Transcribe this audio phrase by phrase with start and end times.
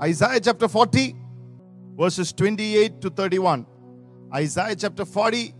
[0.00, 1.16] Isaiah chapter 40,
[1.96, 3.64] verses 28 to 31.
[4.34, 5.54] Isaiah chapter 40,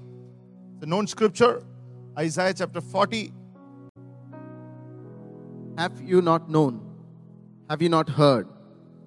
[0.78, 1.62] the known scripture.
[2.18, 3.32] Isaiah chapter 40,
[5.78, 6.82] Have you not known?
[7.70, 8.46] Have you not heard?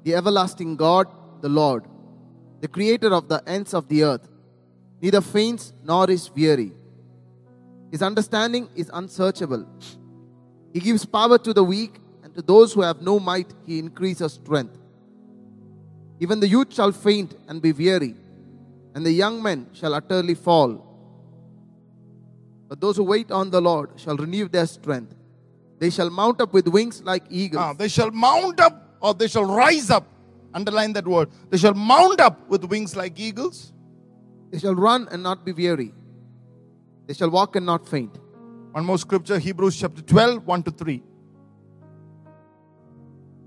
[0.04, 1.05] The everlasting God,
[1.42, 1.86] the Lord,
[2.62, 4.28] the creator of the ends of the earth,
[5.00, 6.72] neither faints nor is weary.
[7.92, 9.68] His understanding is unsearchable.
[10.74, 14.34] He gives power to the weak, and to those who have no might, he increases
[14.34, 14.79] strength.
[16.20, 18.16] Even the youth shall faint and be weary,
[18.94, 20.86] and the young men shall utterly fall.
[22.68, 25.16] But those who wait on the Lord shall renew their strength.
[25.80, 27.64] They shall mount up with wings like eagles.
[27.64, 30.05] Ah, they shall mount up or they shall rise up.
[30.54, 31.30] Underline that word.
[31.50, 33.72] They shall mount up with wings like eagles.
[34.52, 35.94] They shall run and not be weary.
[37.08, 38.20] They shall walk and not faint.
[38.72, 41.04] One more scripture, Hebrews chapter 12, 1 to 3.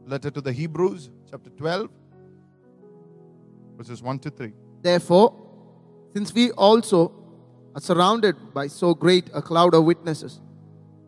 [0.07, 1.89] Letter to the Hebrews, chapter 12,
[3.77, 4.53] verses 1 to 3.
[4.83, 5.35] Therefore,
[6.13, 7.13] since we also
[7.75, 10.41] are surrounded by so great a cloud of witnesses,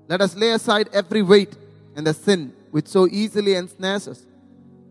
[0.09, 1.57] let us lay aside every weight
[1.97, 4.27] and the sin which so easily ensnares us,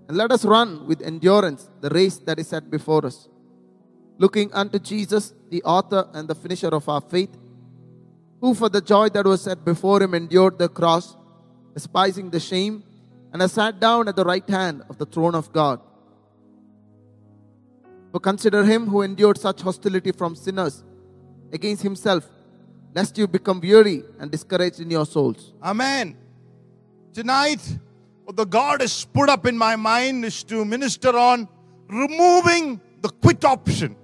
[0.08, 3.28] and let us run with endurance the race that is set before us,
[4.18, 7.36] looking unto Jesus, the author and the finisher of our faith,
[8.40, 11.16] who for the joy that was set before him endured the cross,
[11.74, 12.84] despising the shame,
[13.32, 15.80] and has sat down at the right hand of the throne of God.
[18.14, 20.84] For consider him who endured such hostility from sinners
[21.52, 22.30] against himself,
[22.94, 25.52] lest you become weary and discouraged in your souls.
[25.64, 26.16] Amen.
[27.12, 27.80] Tonight,
[28.24, 31.48] what the God has put up in my mind is to minister on
[31.88, 33.96] removing the quit option.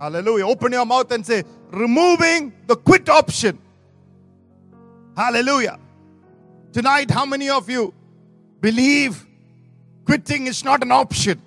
[0.00, 0.46] Hallelujah.
[0.46, 3.58] Open your mouth and say, removing the quit option.
[5.16, 5.80] Hallelujah.
[6.72, 7.92] Tonight, how many of you
[8.60, 9.26] believe
[10.04, 11.42] quitting is not an option?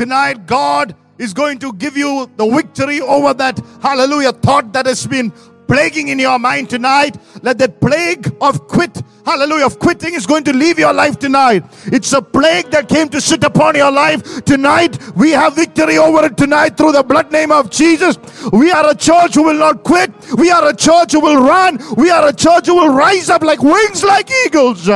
[0.00, 5.06] Tonight, God is going to give you the victory over that hallelujah thought that has
[5.06, 5.30] been
[5.68, 7.18] plaguing in your mind tonight.
[7.42, 11.66] Let that plague of quit, hallelujah, of quitting is going to leave your life tonight.
[11.84, 14.98] It's a plague that came to sit upon your life tonight.
[15.16, 18.16] We have victory over it tonight through the blood name of Jesus.
[18.52, 20.14] We are a church who will not quit.
[20.38, 21.78] We are a church who will run.
[21.98, 24.88] We are a church who will rise up like wings like eagles.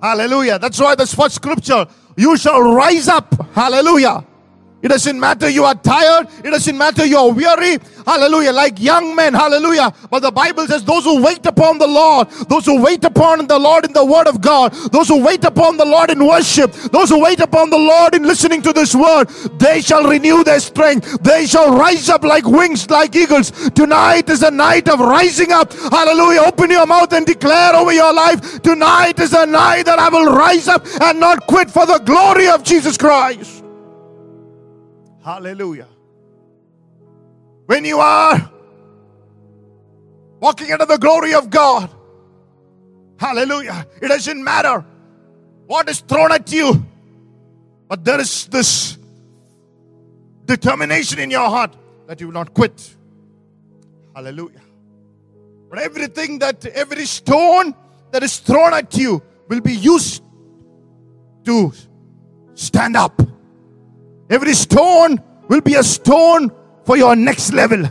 [0.00, 0.60] Hallelujah.
[0.60, 1.86] That's why this first scripture,
[2.20, 3.34] you shall rise up.
[3.54, 4.24] Hallelujah.
[4.82, 6.28] It doesn't matter you are tired.
[6.42, 7.78] It doesn't matter you are weary.
[8.06, 8.52] Hallelujah.
[8.52, 9.34] Like young men.
[9.34, 9.92] Hallelujah.
[10.10, 13.58] But the Bible says those who wait upon the Lord, those who wait upon the
[13.58, 17.10] Lord in the word of God, those who wait upon the Lord in worship, those
[17.10, 21.22] who wait upon the Lord in listening to this word, they shall renew their strength.
[21.22, 23.50] They shall rise up like wings, like eagles.
[23.70, 25.72] Tonight is a night of rising up.
[25.72, 26.40] Hallelujah.
[26.46, 28.62] Open your mouth and declare over your life.
[28.62, 32.48] Tonight is a night that I will rise up and not quit for the glory
[32.48, 33.64] of Jesus Christ.
[35.30, 35.86] Hallelujah.
[37.66, 38.50] When you are
[40.40, 41.88] walking into the glory of God,
[43.16, 44.84] hallelujah, it doesn't matter
[45.68, 46.84] what is thrown at you,
[47.86, 48.98] but there is this
[50.46, 51.76] determination in your heart
[52.08, 52.96] that you will not quit.
[54.16, 54.62] Hallelujah.
[55.70, 57.72] But everything that, every stone
[58.10, 60.24] that is thrown at you will be used
[61.44, 61.72] to
[62.54, 63.29] stand up.
[64.30, 66.52] Every stone will be a stone
[66.84, 67.90] for your next level.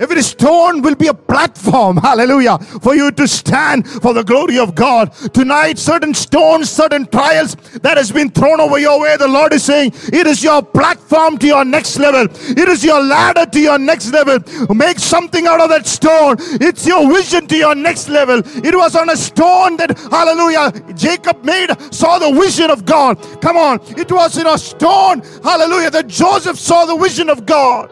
[0.00, 4.74] Every stone will be a platform, hallelujah, for you to stand for the glory of
[4.74, 5.12] God.
[5.32, 9.62] Tonight, certain stones, certain trials that has been thrown over your way, the Lord is
[9.62, 12.26] saying, it is your platform to your next level.
[12.32, 14.38] It is your ladder to your next level.
[14.74, 16.36] Make something out of that stone.
[16.60, 18.42] It's your vision to your next level.
[18.64, 23.20] It was on a stone that, hallelujah, Jacob made, saw the vision of God.
[23.40, 23.80] Come on.
[23.96, 27.90] It was in a stone, hallelujah, that Joseph saw the vision of God.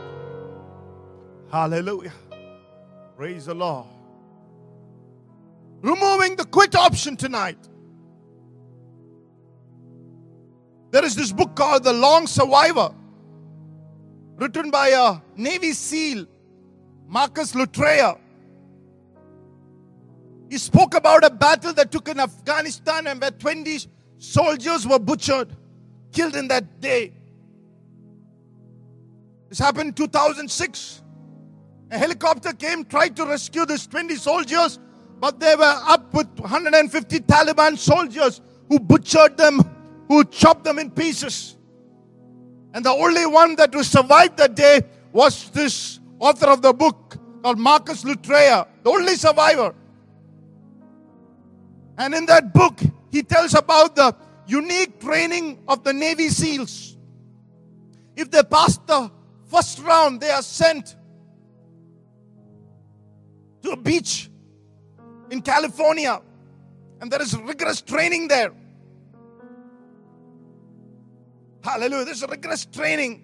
[1.52, 2.14] Hallelujah.
[3.14, 3.86] Praise the Lord.
[5.82, 7.58] Removing the quit option tonight.
[10.90, 12.94] There is this book called The Lone Survivor,
[14.36, 16.26] written by a Navy SEAL,
[17.06, 18.18] Marcus Luttrell.
[20.48, 23.78] He spoke about a battle that took in Afghanistan and where 20
[24.16, 25.54] soldiers were butchered,
[26.12, 27.12] killed in that day.
[29.50, 31.01] This happened in 2006.
[31.92, 34.78] A helicopter came, tried to rescue these 20 soldiers,
[35.20, 38.40] but they were up with 150 Taliban soldiers
[38.70, 39.60] who butchered them,
[40.08, 41.58] who chopped them in pieces.
[42.72, 44.80] And the only one that was survived that day
[45.12, 49.74] was this author of the book called Marcus Luttrell, the only survivor.
[51.98, 52.80] And in that book,
[53.10, 54.16] he tells about the
[54.46, 56.96] unique training of the Navy SEALs.
[58.16, 59.10] If they pass the
[59.50, 60.96] first round, they are sent
[63.62, 64.30] to a beach
[65.30, 66.20] in California,
[67.00, 68.52] and there is rigorous training there.
[71.62, 72.04] Hallelujah.
[72.04, 73.22] There's rigorous training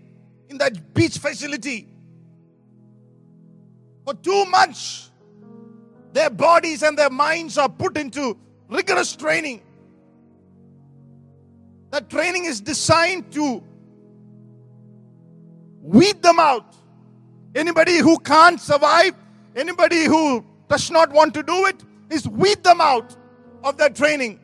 [0.49, 1.88] in that beach facility.
[4.05, 5.11] For two months,
[6.12, 8.38] their bodies and their minds are put into
[8.69, 9.62] rigorous training.
[11.90, 13.62] That training is designed to
[15.82, 16.75] weed them out.
[17.55, 19.14] Anybody who can't survive,
[19.58, 23.16] anybody who does not want to do it, is weed them out
[23.64, 24.40] of that training.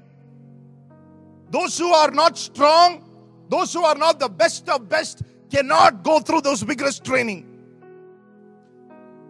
[1.51, 3.05] Those who are not strong,
[3.49, 7.49] those who are not the best of best, cannot go through those vigorous training.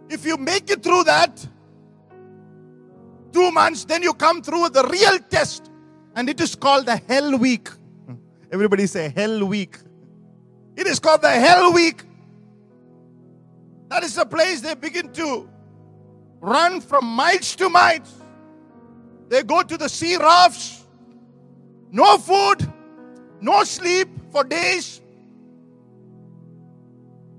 [0.09, 1.47] If you make it through that,
[3.31, 5.69] two months, then you come through the real test,
[6.15, 7.69] and it is called the hell week.
[8.51, 9.77] Everybody say hell week.
[10.75, 12.03] It is called the hell week.
[13.89, 15.49] That is the place they begin to
[16.45, 18.13] run from miles to miles.
[19.29, 20.85] They go to the sea rafts,
[21.91, 22.71] no food,
[23.41, 25.01] no sleep for days.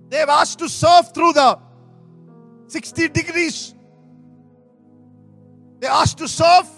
[0.09, 1.59] They've asked to surf through the
[2.67, 3.75] 60 degrees.
[5.79, 6.69] They asked to surf.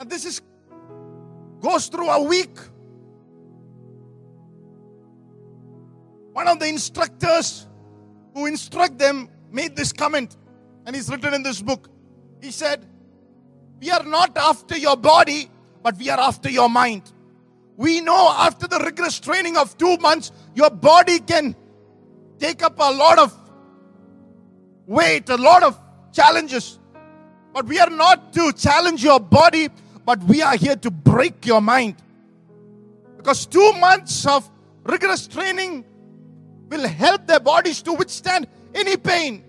[0.00, 0.40] And this is
[1.60, 2.56] goes through a week.
[6.32, 7.66] One of the instructors
[8.34, 10.36] who instruct them made this comment,
[10.86, 11.88] and he's written in this book.
[12.40, 12.86] He said,
[13.80, 15.50] We are not after your body,
[15.82, 17.12] but we are after your mind.
[17.76, 21.54] We know after the rigorous training of two months, your body can
[22.38, 23.34] take up a lot of
[24.86, 25.78] weight, a lot of
[26.12, 26.78] challenges.
[27.52, 29.68] But we are not to challenge your body,
[30.04, 31.96] but we are here to break your mind.
[33.16, 34.48] Because two months of
[34.84, 35.84] rigorous training
[36.68, 38.46] will help their bodies to withstand
[38.78, 39.44] any pain.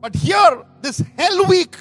[0.00, 1.76] But here, this hell week,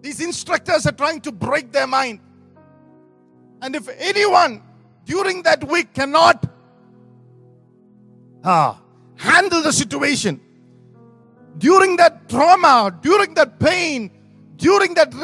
[0.00, 2.20] these instructors are trying to break their mind.
[3.60, 4.62] And if anyone
[5.04, 6.44] during that week cannot
[8.42, 8.80] ah,
[9.16, 10.40] handle the situation,
[11.58, 14.10] during that trauma, during that pain,
[14.56, 15.14] during that,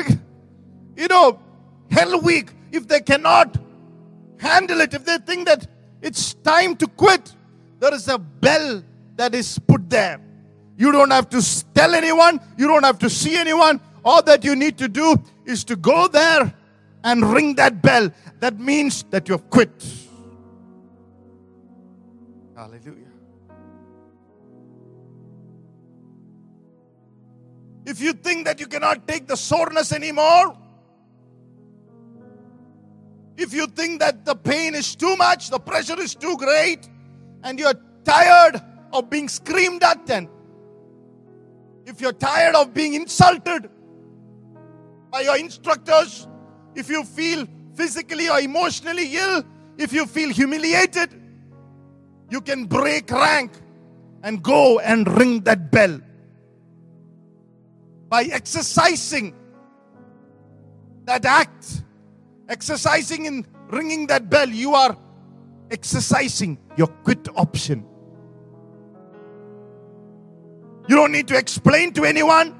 [0.96, 1.40] you know,
[1.90, 3.56] hell week, if they cannot
[4.38, 5.66] handle it, if they think that
[6.00, 7.34] it's time to quit,
[7.78, 8.82] there is a bell
[9.16, 10.20] that is put there.
[10.76, 11.42] You don't have to
[11.74, 13.80] tell anyone, you don't have to see anyone.
[14.04, 16.54] All that you need to do is to go there
[17.04, 18.10] and ring that bell.
[18.40, 19.70] That means that you have quit.
[22.56, 23.06] Hallelujah.
[27.84, 30.56] If you think that you cannot take the soreness anymore,
[33.36, 36.88] if you think that the pain is too much, the pressure is too great,
[37.42, 37.74] and you're
[38.04, 38.60] tired
[38.92, 40.28] of being screamed at, and
[41.86, 43.70] if you're tired of being insulted
[45.10, 46.26] by your instructors,
[46.74, 49.42] if you feel physically or emotionally ill,
[49.78, 51.10] if you feel humiliated,
[52.30, 53.52] you can break rank
[54.22, 56.00] and go and ring that bell.
[58.08, 59.34] By exercising
[61.04, 61.82] that act,
[62.48, 64.96] exercising in ringing that bell, you are
[65.70, 67.84] exercising your quit option.
[70.88, 72.56] You don't need to explain to anyone.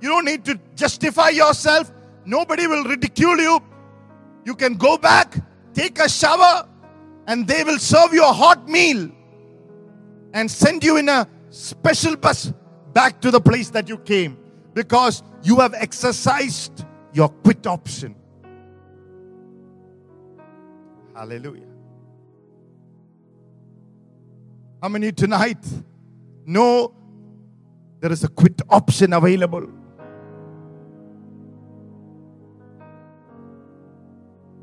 [0.00, 1.92] You don't need to justify yourself.
[2.24, 3.60] Nobody will ridicule you.
[4.44, 5.36] You can go back,
[5.74, 6.68] take a shower,
[7.26, 9.10] and they will serve you a hot meal
[10.32, 12.52] and send you in a special bus
[12.92, 14.38] back to the place that you came
[14.74, 18.14] because you have exercised your quit option.
[21.14, 21.75] Hallelujah.
[24.82, 25.64] How many tonight
[26.44, 26.94] know
[28.00, 29.66] there is a quit option available?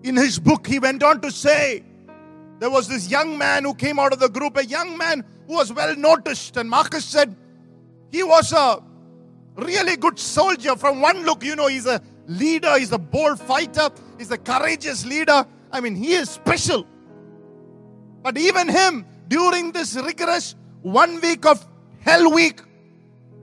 [0.04, 1.84] In his book, he went on to say
[2.60, 5.56] there was this young man who came out of the group, a young man who
[5.56, 6.58] was well noticed.
[6.58, 7.36] And Marcus said
[8.12, 8.84] he was a
[9.56, 10.76] really good soldier.
[10.76, 13.90] From one look, you know, he's a leader, he's a bold fighter,
[14.20, 15.46] he's a courageous leader.
[15.72, 16.86] I mean, he is special.
[18.22, 21.66] But even him, during this rigorous one week of
[22.02, 22.62] hell week,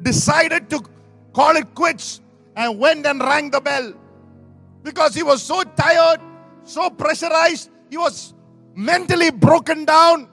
[0.02, 0.78] decided to
[1.32, 2.20] call it quits
[2.54, 3.92] and went and rang the bell
[4.84, 6.20] because he was so tired,
[6.62, 8.34] so pressurized, he was
[8.74, 10.28] mentally broken down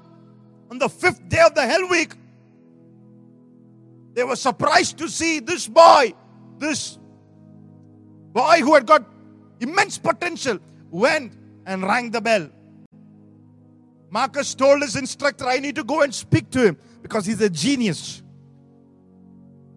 [0.69, 2.13] on the fifth day of the hell week.
[4.13, 6.13] They were surprised to see this boy,
[6.59, 6.99] this
[8.31, 9.03] boy who had got
[9.59, 10.59] immense potential
[10.91, 11.33] went
[11.65, 12.47] and rang the bell.
[14.09, 17.49] Marcus told his instructor, I need to go and speak to him because he's a
[17.49, 18.21] genius.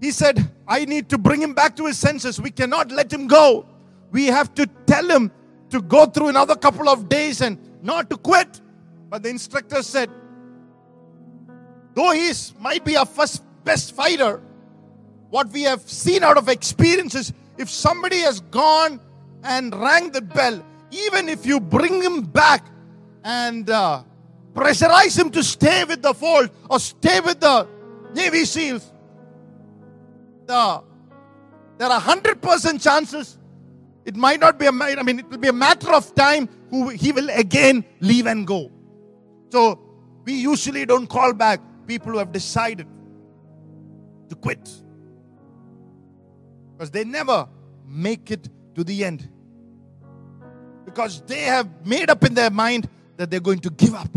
[0.01, 2.41] He said, I need to bring him back to his senses.
[2.41, 3.67] We cannot let him go.
[4.11, 5.31] We have to tell him
[5.71, 8.61] to go through another couple of days and not to quit.
[9.09, 10.11] But the instructor said,
[11.95, 14.41] though he might be our first best fighter,
[15.29, 19.01] what we have seen out of experiences, if somebody has gone
[19.43, 22.67] and rang the bell, even if you bring him back
[23.23, 24.03] and uh,
[24.55, 27.67] pressurize him to stay with the fold or stay with the
[28.15, 28.93] Navy SEALs,
[30.47, 30.83] the,
[31.79, 33.39] there are 100% chances
[34.05, 36.89] it might not be a I mean, it will be a matter of time who
[36.89, 38.71] he will again leave and go.
[39.51, 39.79] So
[40.25, 42.87] we usually don't call back people who have decided
[44.29, 44.69] to quit.
[46.73, 47.49] Because they never
[47.87, 49.29] make it to the end.
[50.85, 54.09] Because they have made up in their mind that they're going to give up.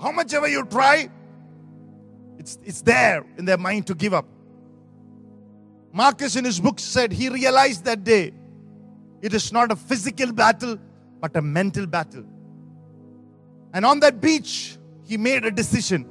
[0.00, 1.08] How much ever you try,
[2.38, 4.26] it's, it's there in their mind to give up.
[5.92, 8.32] Marcus in his book said he realized that day
[9.22, 10.78] it is not a physical battle,
[11.20, 12.24] but a mental battle.
[13.72, 16.06] And on that beach, he made a decision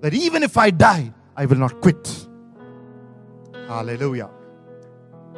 [0.00, 2.26] that even if I die, I will not quit.
[3.68, 4.30] Hallelujah.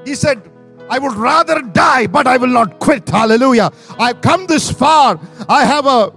[0.04, 0.50] He said,
[0.88, 3.08] I would rather die, but I will not quit.
[3.08, 3.70] Hallelujah.
[3.98, 5.20] I've come this far.
[5.48, 6.12] I have a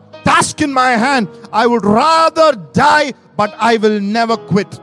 [0.61, 1.27] in my hand.
[1.51, 4.79] I would rather die, but I will never quit.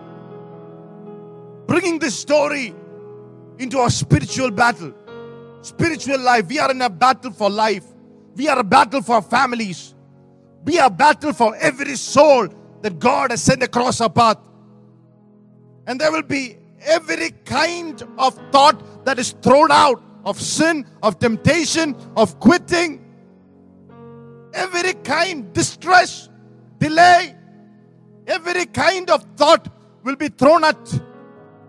[1.67, 2.75] Bringing this story
[3.59, 4.95] into our spiritual battle,
[5.63, 6.47] spiritual life.
[6.47, 7.85] We are in a battle for life.
[8.35, 9.95] We are a battle for families.
[10.65, 12.49] We are a battle for every soul
[12.83, 14.39] that God has sent across our path.
[15.87, 21.19] And there will be every kind of thought that is thrown out of sin, of
[21.19, 23.06] temptation, of quitting,
[24.57, 26.31] every kind distress,
[26.79, 27.37] delay,
[28.27, 29.69] every kind of thought
[30.03, 30.85] will be thrown at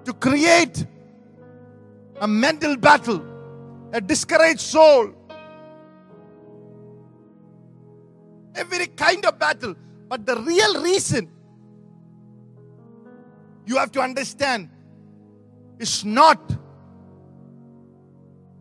[0.05, 0.85] to create
[2.21, 3.21] a mental battle,
[3.91, 5.13] a discouraged soul,
[8.55, 9.75] every kind of battle.
[10.07, 11.29] But the real reason
[13.65, 14.69] you have to understand
[15.77, 16.57] is not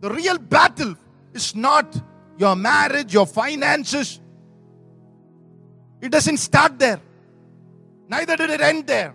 [0.01, 0.95] the real battle
[1.33, 1.97] is not
[2.39, 4.21] your marriage, your finances.
[6.01, 7.01] It doesn't start there.
[8.09, 9.15] Neither did it end there.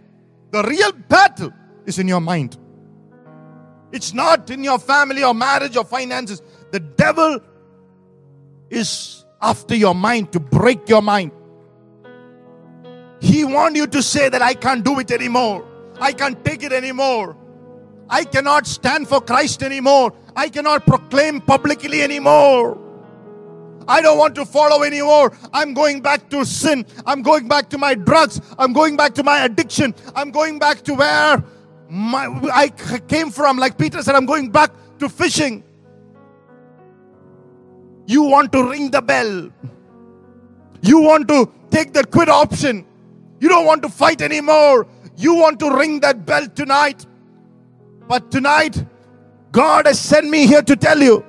[0.51, 1.53] The real battle
[1.85, 2.57] is in your mind.
[3.91, 6.41] It's not in your family or marriage or finances.
[6.71, 7.39] The devil
[8.69, 11.31] is after your mind to break your mind.
[13.19, 15.67] He wants you to say that I can't do it anymore.
[15.99, 17.37] I can't take it anymore.
[18.09, 20.13] I cannot stand for Christ anymore.
[20.35, 22.80] I cannot proclaim publicly anymore.
[23.91, 25.33] I don't want to follow anymore.
[25.51, 26.85] I'm going back to sin.
[27.05, 28.39] I'm going back to my drugs.
[28.57, 29.93] I'm going back to my addiction.
[30.15, 31.43] I'm going back to where
[31.89, 33.57] my, I came from.
[33.57, 35.65] Like Peter said, I'm going back to fishing.
[38.07, 39.49] You want to ring the bell.
[40.81, 42.85] You want to take the quit option.
[43.41, 44.87] You don't want to fight anymore.
[45.17, 47.05] You want to ring that bell tonight.
[48.07, 48.85] But tonight,
[49.51, 51.25] God has sent me here to tell you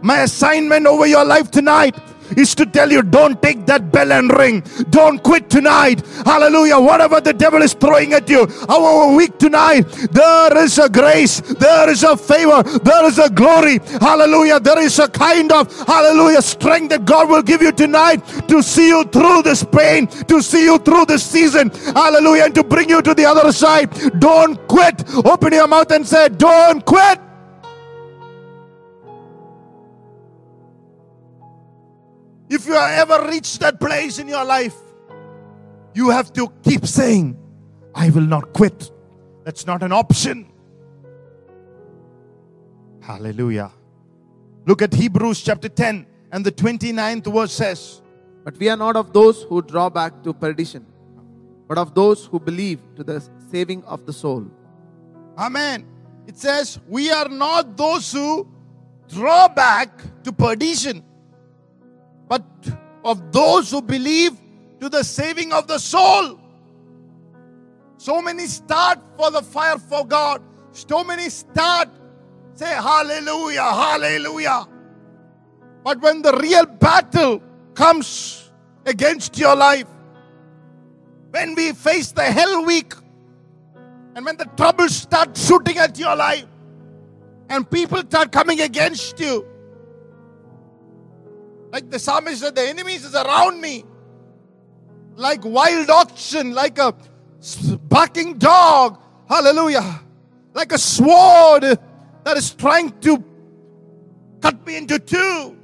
[0.00, 1.96] my assignment over your life tonight
[2.36, 4.62] is to tell you don't take that bell and ring.
[4.90, 6.04] Don't quit tonight.
[6.24, 6.78] Hallelujah.
[6.78, 11.88] Whatever the devil is throwing at you, our week tonight, there is a grace, there
[11.90, 13.78] is a favor, there is a glory.
[14.00, 14.60] Hallelujah.
[14.60, 18.88] There is a kind of hallelujah strength that God will give you tonight to see
[18.88, 21.70] you through this pain, to see you through this season.
[21.94, 22.44] Hallelujah.
[22.44, 23.90] And to bring you to the other side.
[24.20, 25.04] Don't quit.
[25.24, 27.20] Open your mouth and say, Don't quit.
[32.62, 34.76] If you have ever reached that place in your life,
[35.94, 37.36] you have to keep saying,
[37.92, 38.88] I will not quit.
[39.42, 40.46] That's not an option.
[43.00, 43.72] Hallelujah.
[44.64, 48.00] Look at Hebrews chapter 10 and the 29th verse says,
[48.44, 50.86] But we are not of those who draw back to perdition,
[51.66, 54.46] but of those who believe to the saving of the soul.
[55.36, 55.84] Amen.
[56.28, 58.46] It says, We are not those who
[59.08, 61.02] draw back to perdition,
[62.32, 62.44] but
[63.04, 64.32] of those who believe
[64.80, 66.40] to the saving of the soul.
[67.98, 70.40] So many start for the fire for God.
[70.72, 71.90] So many start,
[72.54, 74.66] say hallelujah, hallelujah.
[75.84, 77.42] But when the real battle
[77.74, 78.50] comes
[78.86, 79.88] against your life,
[81.32, 82.94] when we face the hell week,
[84.14, 86.46] and when the troubles start shooting at your life,
[87.50, 89.51] and people start coming against you.
[91.72, 93.84] Like the psalmist said, the enemies is around me.
[95.16, 96.94] Like wild oxen, like a
[97.88, 99.02] barking dog.
[99.26, 100.02] Hallelujah.
[100.52, 103.24] Like a sword that is trying to
[104.42, 105.56] cut me into two.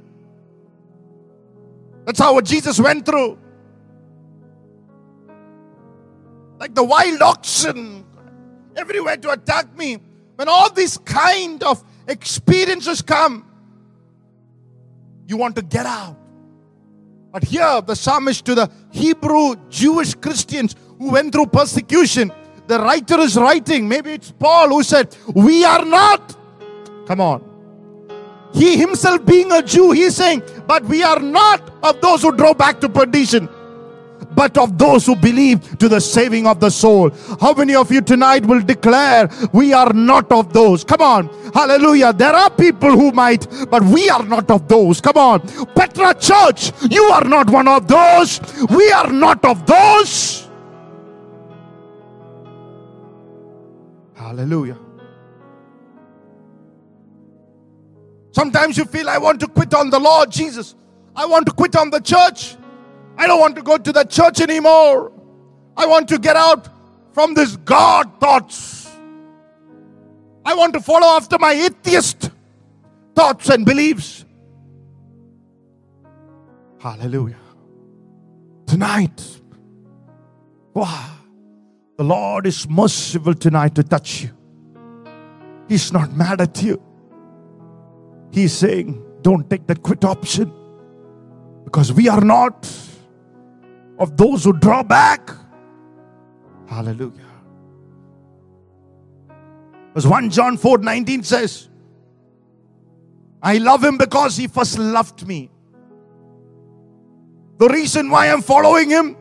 [2.05, 3.37] That's how what Jesus went through.
[6.57, 8.03] Like the wild oxen
[8.75, 9.99] everywhere to attack me.
[10.37, 13.48] When all these kind of experiences come,
[15.29, 16.17] you want to get out.
[17.31, 22.31] But here, the psalmist to the Hebrew Jewish Christians who went through persecution,
[22.65, 26.35] the writer is writing, maybe it's Paul who said, We are not.
[27.05, 27.45] Come on.
[28.53, 32.55] He himself being a Jew, he's saying, But we are not of those who draw
[32.55, 33.47] back to perdition
[34.39, 37.09] but of those who believe to the saving of the soul.
[37.41, 40.85] How many of you tonight will declare we are not of those?
[40.85, 41.27] Come on.
[41.53, 42.13] Hallelujah.
[42.13, 45.01] There are people who might, but we are not of those.
[45.01, 45.41] Come on.
[45.75, 48.39] Petra Church, you are not one of those.
[48.69, 50.47] We are not of those.
[54.15, 54.77] Hallelujah.
[58.31, 60.75] Sometimes you feel, I want to quit on the Lord Jesus.
[61.13, 62.55] I want to quit on the church.
[63.19, 65.11] I don't want to go to the church anymore.
[65.75, 66.69] I want to get out
[67.11, 68.89] from this God thoughts.
[70.45, 72.31] I want to follow after my atheist
[73.13, 74.23] thoughts and beliefs.
[76.79, 77.35] Hallelujah.
[78.65, 79.41] Tonight,
[80.73, 81.17] wow,
[81.97, 84.29] the Lord is merciful tonight to touch you.
[85.67, 86.81] He's not mad at you.
[88.31, 90.53] He's saying, don't take that quit option
[91.65, 92.65] because we are not
[93.99, 95.29] of those who draw back.
[96.67, 97.25] Hallelujah.
[99.95, 101.69] As 1 John 4 19 says,
[103.41, 105.51] I love him because he first loved me.
[107.57, 109.17] The reason why I'm following him,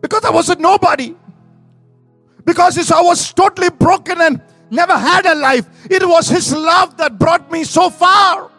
[0.00, 1.16] because I was a nobody.
[2.44, 5.66] Because I was totally broken and never had a life.
[5.90, 8.50] It was his love that brought me so far.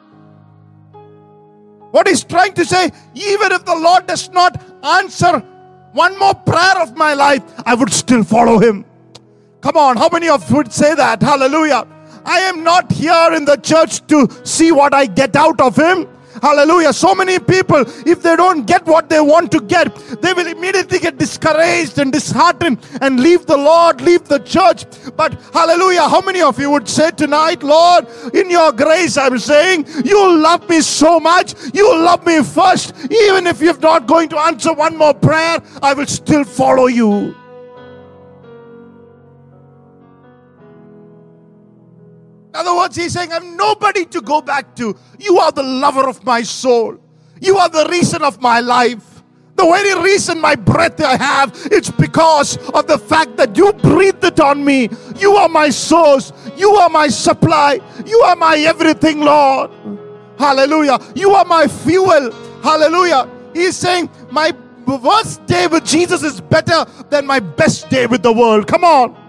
[1.92, 5.40] What he's trying to say, even if the Lord does not answer
[5.94, 8.86] one more prayer of my life, I would still follow him.
[9.62, 11.22] Come on, how many of you would say that?
[11.22, 11.88] Hallelujah.
[12.26, 16.08] I am not here in the church to see what I get out of him.
[16.42, 16.94] Hallelujah.
[16.94, 21.00] So many people, if they don't get what they want to get, they will immediately
[21.00, 24.86] get discouraged and disheartened and leave the Lord, leave the church.
[25.16, 29.88] But hallelujah, how many of you would say tonight, Lord, in your grace, I'm saying,
[30.04, 31.56] you love me so much.
[31.74, 32.94] You love me first.
[33.12, 37.36] Even if you're not going to answer one more prayer, I will still follow you.
[42.56, 44.96] In other words, he's saying, I'm nobody to go back to.
[45.20, 46.98] You are the lover of my soul.
[47.42, 49.24] You are the reason of my life.
[49.58, 54.24] The very reason my breath I have, it's because of the fact that you breathed
[54.24, 54.88] it on me.
[55.18, 56.32] You are my source.
[56.56, 57.82] You are my supply.
[58.06, 59.72] You are my everything, Lord.
[60.40, 60.98] Hallelujah.
[61.14, 62.32] You are my fuel.
[62.64, 63.30] Hallelujah.
[63.54, 64.54] He's saying, My
[64.88, 68.66] worst day with Jesus is better than my best day with the world.
[68.66, 69.25] Come on.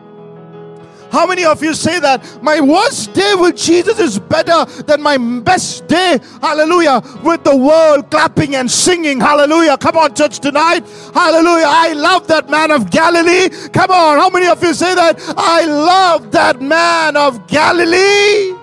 [1.16, 2.42] How many of you say that?
[2.42, 8.10] My worst day with Jesus is better than my best day, hallelujah, with the world
[8.10, 9.78] clapping and singing, hallelujah.
[9.78, 11.64] Come on, church, tonight, hallelujah.
[11.68, 13.48] I love that man of Galilee.
[13.72, 15.18] Come on, how many of you say that?
[15.38, 18.54] I love that man of Galilee.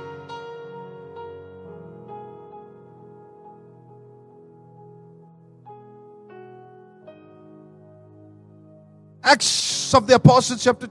[9.24, 10.88] Acts of the Apostles, chapter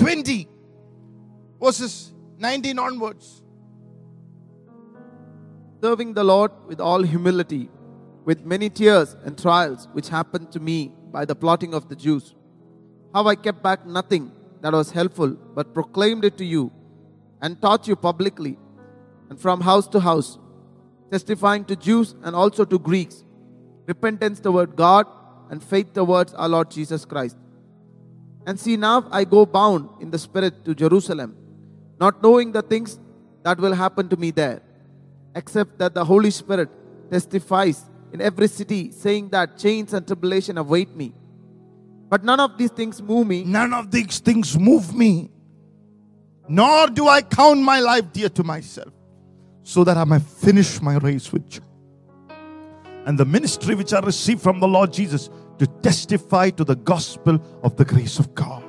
[0.00, 0.48] 20,
[1.62, 3.42] verses 19 onwards.
[5.82, 7.68] Serving the Lord with all humility,
[8.24, 12.34] with many tears and trials which happened to me by the plotting of the Jews.
[13.12, 14.32] How I kept back nothing
[14.62, 16.72] that was helpful, but proclaimed it to you
[17.42, 18.56] and taught you publicly
[19.28, 20.38] and from house to house,
[21.12, 23.22] testifying to Jews and also to Greeks
[23.86, 25.06] repentance toward God
[25.50, 27.36] and faith towards our Lord Jesus Christ.
[28.46, 31.36] And see, now I go bound in the Spirit to Jerusalem,
[32.00, 32.98] not knowing the things
[33.42, 34.62] that will happen to me there,
[35.34, 36.68] except that the Holy Spirit
[37.10, 41.12] testifies in every city, saying that chains and tribulation await me.
[42.08, 43.44] But none of these things move me.
[43.44, 45.30] None of these things move me,
[46.48, 48.92] nor do I count my life dear to myself,
[49.62, 51.62] so that I may finish my race with joy.
[53.06, 57.38] And the ministry which I received from the Lord Jesus to testify to the gospel
[57.62, 58.64] of the grace of God.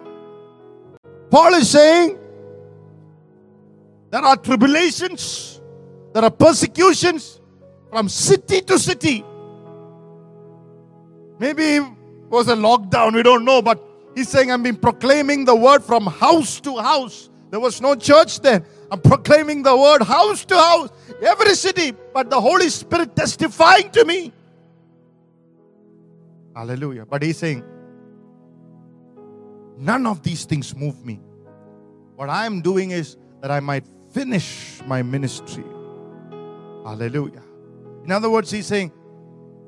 [1.29, 2.19] Paul is saying,
[4.09, 5.61] There are tribulations,
[6.13, 7.39] there are persecutions
[7.89, 9.23] from city to city.
[11.39, 11.83] Maybe it
[12.29, 13.81] was a lockdown, we don't know, but
[14.13, 17.29] he's saying, I've been proclaiming the word from house to house.
[17.51, 18.65] There was no church then.
[18.91, 20.89] I'm proclaiming the word house to house,
[21.23, 24.33] every city, but the Holy Spirit testifying to me.
[26.55, 27.05] Hallelujah.
[27.05, 27.63] But he's saying,
[29.77, 31.19] none of these things move me.
[32.15, 35.63] What I am doing is that I might finish my ministry.
[36.85, 37.43] Hallelujah.
[38.03, 38.89] In other words, he's saying,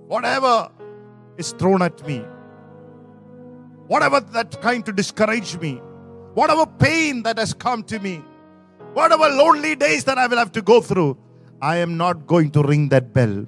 [0.08, 0.70] whatever
[1.38, 2.20] is thrown at me,
[3.88, 5.76] whatever that trying to discourage me,
[6.34, 8.24] whatever pain that has come to me,
[8.94, 11.18] whatever lonely days that I will have to go through,
[11.62, 13.48] I am not going to ring that bell.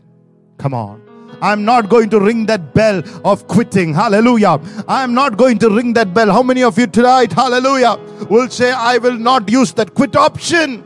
[0.58, 1.05] Come on.
[1.42, 3.94] I'm not going to ring that bell of quitting.
[3.94, 4.60] Hallelujah.
[4.88, 6.32] I'm not going to ring that bell.
[6.32, 7.98] How many of you tonight, hallelujah,
[8.30, 10.84] will say, I will not use that quit option?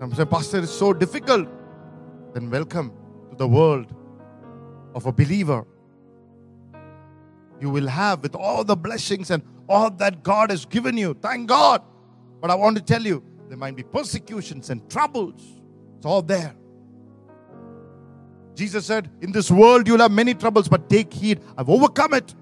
[0.00, 1.48] I'm saying, Pastor, it's so difficult.
[2.32, 2.92] Then welcome
[3.30, 3.94] to the world
[4.94, 5.66] of a believer.
[7.60, 11.14] You will have with all the blessings and all that God has given you.
[11.20, 11.82] Thank God.
[12.40, 15.42] But I want to tell you, there might be persecutions and troubles.
[15.96, 16.54] It's all there.
[18.54, 21.40] Jesus said, In this world you'll have many troubles, but take heed.
[21.56, 22.34] I've overcome it.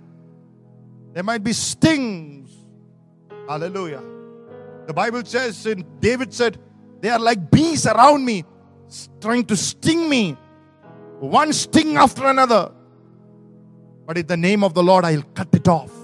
[1.13, 2.51] There might be stings.
[3.49, 4.03] Hallelujah.
[4.87, 6.59] The Bible says, and David said,
[7.01, 8.45] They are like bees around me,
[9.21, 10.37] trying to sting me.
[11.21, 12.73] One sting after another.
[14.07, 15.98] But in the name of the Lord, I'll cut it off.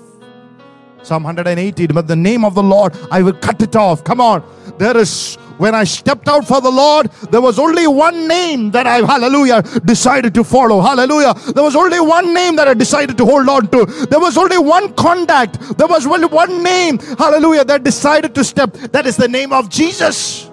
[1.04, 4.02] Psalm 118, but the name of the Lord, I will cut it off.
[4.04, 4.42] Come on.
[4.78, 8.86] There is, when I stepped out for the Lord, there was only one name that
[8.86, 10.80] I, hallelujah, decided to follow.
[10.80, 11.34] Hallelujah.
[11.52, 13.84] There was only one name that I decided to hold on to.
[14.08, 15.60] There was only one contact.
[15.76, 18.72] There was only one name, hallelujah, that decided to step.
[18.72, 20.50] That is the name of Jesus.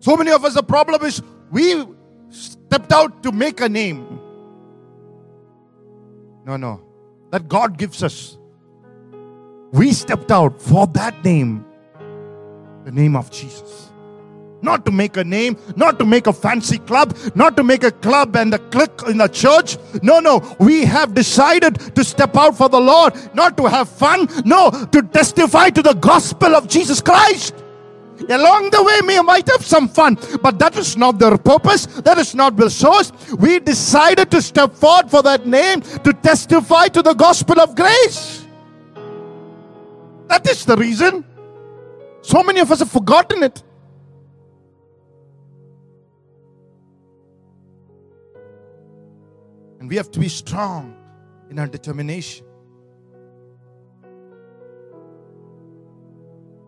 [0.00, 1.84] So many of us, the problem is we
[2.30, 4.20] stepped out to make a name.
[6.44, 6.80] No, no.
[7.30, 8.38] That God gives us.
[9.72, 11.64] We stepped out for that name,
[12.84, 13.90] the name of Jesus.
[14.60, 17.92] Not to make a name, not to make a fancy club, not to make a
[17.92, 19.76] club and a clique in a church.
[20.02, 20.56] No, no.
[20.58, 24.26] We have decided to step out for the Lord, not to have fun.
[24.44, 27.54] No, to testify to the gospel of Jesus Christ.
[28.28, 31.86] Along the way, we might have some fun, but that is not their purpose.
[31.86, 33.12] That is not the source.
[33.32, 38.44] We decided to step forward for that name to testify to the gospel of grace.
[40.26, 41.24] That is the reason.
[42.22, 43.62] So many of us have forgotten it.
[49.80, 50.96] And we have to be strong
[51.50, 52.44] in our determination.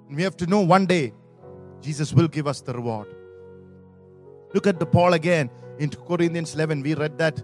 [0.08, 1.12] And we have to know one day
[1.80, 3.08] Jesus will give us the reward.
[4.52, 6.82] Look at the Paul again in 2 Corinthians 11.
[6.82, 7.42] We read that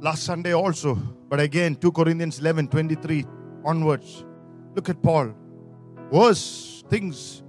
[0.00, 0.94] last Sunday also.
[1.28, 3.24] But again, 2 Corinthians 11 23
[3.64, 4.24] onwards.
[4.74, 5.34] Look at Paul.
[6.10, 7.42] Worse things,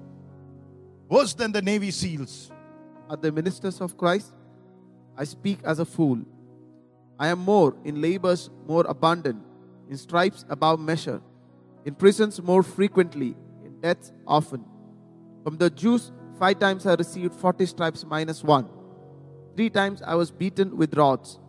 [1.10, 2.52] worse than the Navy SEALs.
[3.10, 4.32] Are the ministers of Christ?
[5.18, 6.20] I speak as a fool.
[7.20, 9.44] I am more in labors more abundant,
[9.90, 11.22] in stripes above measure,
[11.86, 14.64] in prisons more frequently, in deaths often.
[15.44, 18.70] From the Jews, five times I received 40 stripes minus one.
[19.56, 21.40] Three times I was beaten with rods.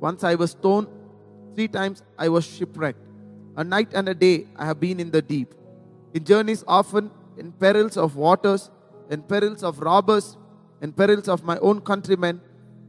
[0.00, 0.88] Once I was stoned.
[1.54, 2.98] Three times I was shipwrecked.
[3.56, 5.54] A night and a day I have been in the deep.
[6.12, 8.70] In journeys often, in perils of waters,
[9.10, 10.36] in perils of robbers,
[10.80, 12.40] in perils of my own countrymen,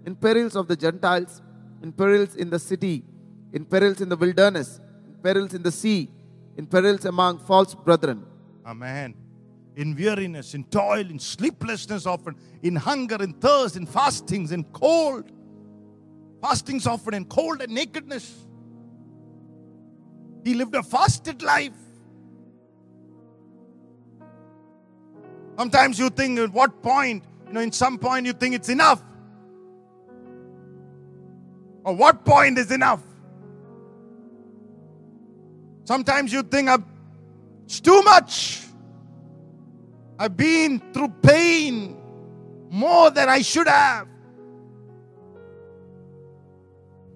[0.05, 1.41] in perils of the Gentiles,
[1.81, 3.03] in perils in the city,
[3.53, 6.09] in perils in the wilderness, in perils in the sea,
[6.57, 8.25] in perils among false brethren.
[8.65, 9.24] Amen.
[9.75, 15.31] In weariness, in toil, in sleeplessness often, in hunger, in thirst, in fastings, in cold.
[16.41, 18.47] Fastings often, in cold and nakedness.
[20.45, 21.73] He lived a fasted life.
[25.57, 29.01] Sometimes you think at what point, you know, in some point you think it's enough.
[31.83, 33.01] Or what point is enough?
[35.83, 36.79] Sometimes you think "Uh,
[37.65, 38.64] it's too much.
[40.17, 41.97] I've been through pain
[42.69, 44.07] more than I should have.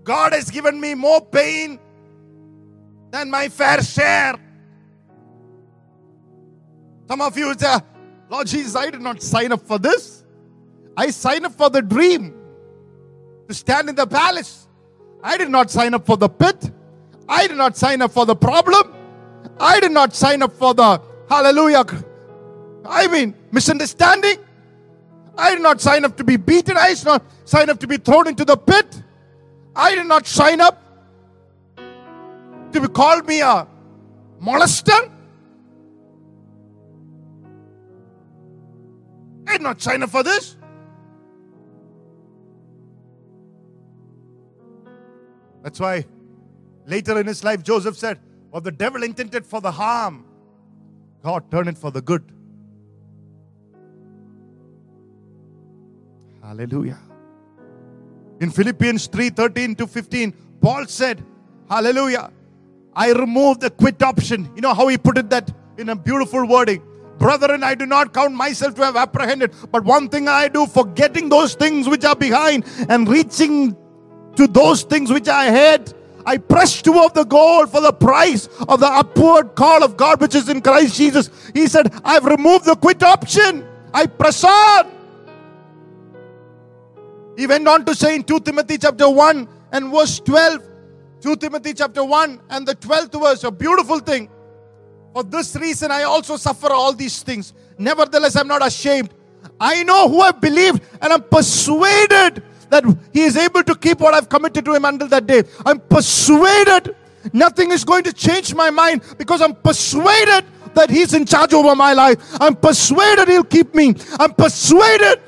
[0.04, 1.80] God has given me more pain
[3.12, 4.36] than my fair share.
[7.08, 7.78] Some of you say,
[8.30, 10.24] Lord Jesus, I did not sign up for this.
[10.96, 12.36] I signed up for the dream
[13.48, 14.68] to stand in the palace.
[15.24, 16.72] I did not sign up for the pit.
[17.28, 18.94] I did not sign up for the problem.
[19.60, 21.86] I did not sign up for the hallelujah.
[22.86, 24.38] I mean, misunderstanding.
[25.38, 26.76] I did not sign up to be beaten.
[26.78, 29.02] I did not sign up to be thrown into the pit.
[29.76, 30.84] I did not sign up
[31.78, 33.68] to be called me a
[34.42, 35.12] molester.
[39.48, 40.58] I did not sign up for this.
[45.64, 46.06] That's why
[46.86, 50.26] later in his life, Joseph said, What the devil intended for the harm,
[51.24, 52.32] God turned it for the good.
[56.50, 56.98] Hallelujah.
[58.42, 61.24] In Philippians 3 13 to 15, Paul said,
[61.70, 62.32] Hallelujah.
[62.96, 64.52] I removed the quit option.
[64.56, 66.82] You know how he put it that in a beautiful wording.
[67.20, 71.30] Brethren, I do not count myself to have apprehended, but one thing I do, forgetting
[71.30, 73.78] those things which are behind and reaching
[74.36, 75.94] to those things which I had.
[76.26, 80.34] I press toward the goal for the price of the upward call of God which
[80.34, 81.30] is in Christ Jesus.
[81.54, 83.68] He said, I've removed the quit option.
[83.94, 84.99] I press on.
[87.40, 90.62] He went on to say in 2 Timothy chapter 1 and verse 12,
[91.22, 94.30] 2 Timothy chapter 1 and the 12th verse, a beautiful thing.
[95.14, 97.54] For this reason, I also suffer all these things.
[97.78, 99.12] Nevertheless, I'm not ashamed.
[99.58, 104.14] I know who I believed, and I'm persuaded that He is able to keep what
[104.14, 105.44] I've committed to Him until that day.
[105.66, 106.94] I'm persuaded
[107.32, 111.74] nothing is going to change my mind because I'm persuaded that He's in charge over
[111.74, 112.18] my life.
[112.42, 113.96] I'm persuaded He'll keep me.
[114.20, 115.22] I'm persuaded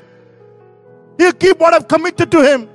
[1.22, 2.68] He'll keep what I've committed to Him.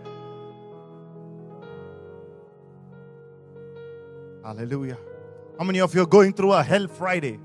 [4.41, 4.97] Hallelujah.
[5.59, 7.39] How many of you are going through a hell Friday,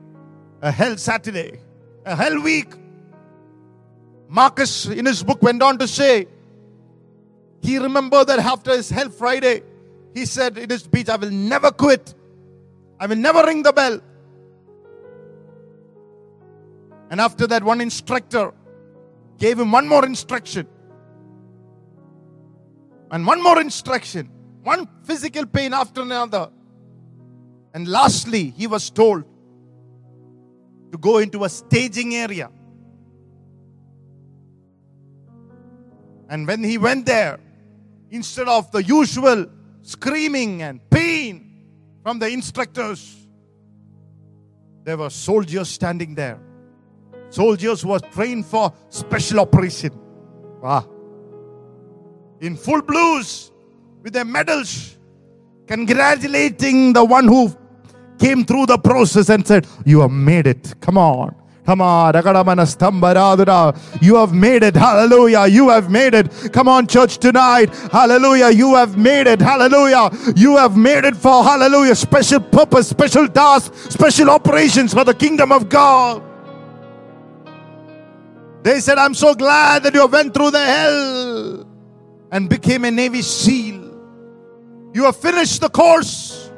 [0.60, 1.58] a hell Saturday,
[2.06, 2.68] a hell week?
[4.28, 6.28] Marcus, in his book, went on to say,
[7.60, 9.62] he remembered that after his hell Friday,
[10.14, 12.14] he said in his speech, I will never quit.
[13.00, 14.00] I will never ring the bell.
[17.10, 18.52] And after that, one instructor
[19.38, 20.68] gave him one more instruction.
[23.12, 24.30] And one more instruction.
[24.62, 26.48] One physical pain after another.
[27.74, 29.24] And lastly, he was told
[30.90, 32.50] to go into a staging area.
[36.28, 37.38] And when he went there,
[38.10, 39.46] instead of the usual
[39.82, 41.66] screaming and pain
[42.02, 43.16] from the instructors,
[44.84, 46.40] there were soldiers standing there.
[47.28, 49.92] Soldiers who were trained for special operation.
[50.62, 50.91] Wow.
[52.42, 53.52] In full blues
[54.02, 54.98] with their medals,
[55.68, 57.56] congratulating the one who
[58.18, 60.74] came through the process and said, You have made it.
[60.80, 61.36] Come on.
[61.64, 62.14] Come on.
[64.00, 64.74] You have made it.
[64.74, 65.46] Hallelujah.
[65.46, 66.52] You have made it.
[66.52, 67.72] Come on, church, tonight.
[67.92, 68.50] Hallelujah.
[68.50, 69.40] You have made it.
[69.40, 70.10] Hallelujah.
[70.34, 75.52] You have made it for, hallelujah, special purpose, special task, special operations for the kingdom
[75.52, 76.24] of God.
[78.64, 81.71] They said, I'm so glad that you went through the hell
[82.32, 83.92] and became a Navy SEAL.
[84.94, 86.50] You have finished the course.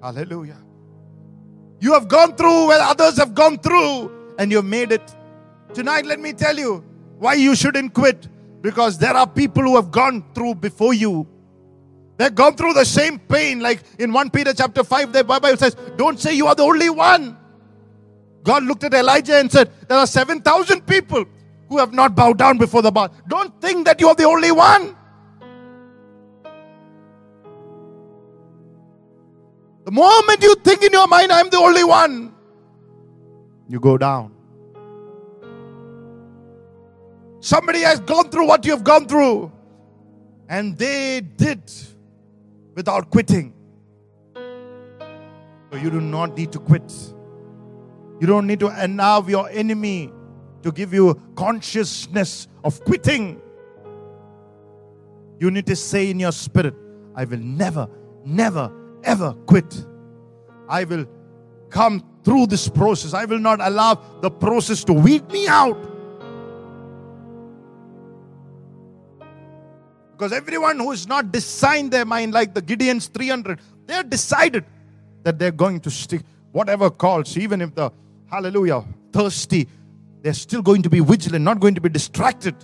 [0.00, 0.58] Hallelujah.
[1.80, 5.14] You have gone through where others have gone through and you've made it.
[5.74, 6.84] Tonight, let me tell you
[7.18, 8.28] why you shouldn't quit.
[8.60, 11.26] Because there are people who have gone through before you.
[12.16, 13.58] They've gone through the same pain.
[13.58, 16.88] Like in 1 Peter chapter 5, the Bible says, Don't say you are the only
[16.88, 17.36] one.
[18.44, 21.24] God looked at Elijah and said, There are 7,000 people
[21.72, 23.10] who have not bowed down before the Baal.
[23.28, 24.94] Don't think that you are the only one.
[29.86, 32.34] The moment you think in your mind, I'm the only one,
[33.70, 34.34] you go down.
[37.40, 39.50] Somebody has gone through what you have gone through,
[40.50, 41.72] and they did
[42.74, 43.54] without quitting.
[44.34, 46.92] So you do not need to quit.
[48.20, 50.12] You don't need to allow your enemy
[50.62, 53.40] to give you consciousness of quitting.
[55.38, 56.74] You need to say in your spirit,
[57.14, 57.88] I will never,
[58.24, 58.72] never,
[59.02, 59.84] ever quit.
[60.68, 61.06] I will
[61.70, 63.14] come through this process.
[63.14, 65.88] I will not allow the process to weed me out.
[70.12, 74.64] Because everyone who is not designed their mind like the Gideon's 300, they're decided
[75.24, 76.22] that they're going to stick
[76.52, 77.90] whatever calls, even if the
[78.26, 79.66] hallelujah, thirsty,
[80.22, 82.54] they're still going to be vigilant, not going to be distracted.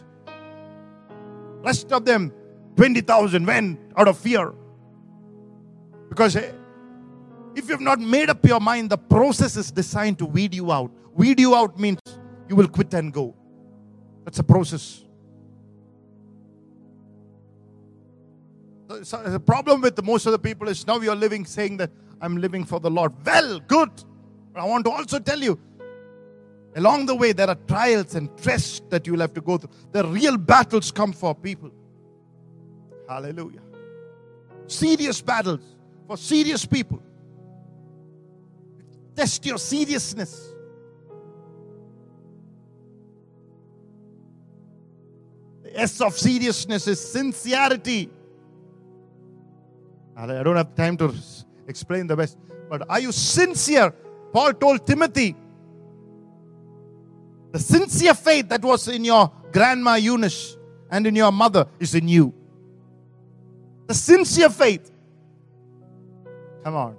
[1.63, 2.33] Rest of them,
[2.77, 4.55] 20,000 went out of fear.
[6.09, 6.53] Because eh,
[7.57, 10.71] if you have not made up your mind, the process is designed to weed you
[10.71, 10.93] out.
[11.15, 11.99] Weed you out means
[12.49, 13.35] you will quit and go.
[14.25, 15.03] That's a process.
[18.87, 21.91] The, the problem with most of the people is now you're living saying that
[22.21, 23.13] I'm living for the Lord.
[23.27, 23.91] Well, good.
[24.53, 25.59] But I want to also tell you
[26.79, 29.71] along the way there are trials and tests that you'll have to go through.
[29.91, 31.71] The real battles come for people.
[33.09, 33.61] Hallelujah.
[34.69, 35.61] Serious battles
[36.07, 37.03] for serious people.
[39.17, 40.55] Test your seriousness.
[45.65, 48.09] The S of seriousness is sincerity.
[50.17, 51.13] I don't have time to
[51.67, 52.39] explain the best,
[52.69, 53.91] but are you sincere?
[54.33, 55.35] Paul told Timothy,
[57.53, 60.57] the sincere faith that was in your grandma Eunice
[60.91, 62.35] and in your mother is in you.
[63.87, 64.91] The sincere faith.
[66.65, 66.97] Come on.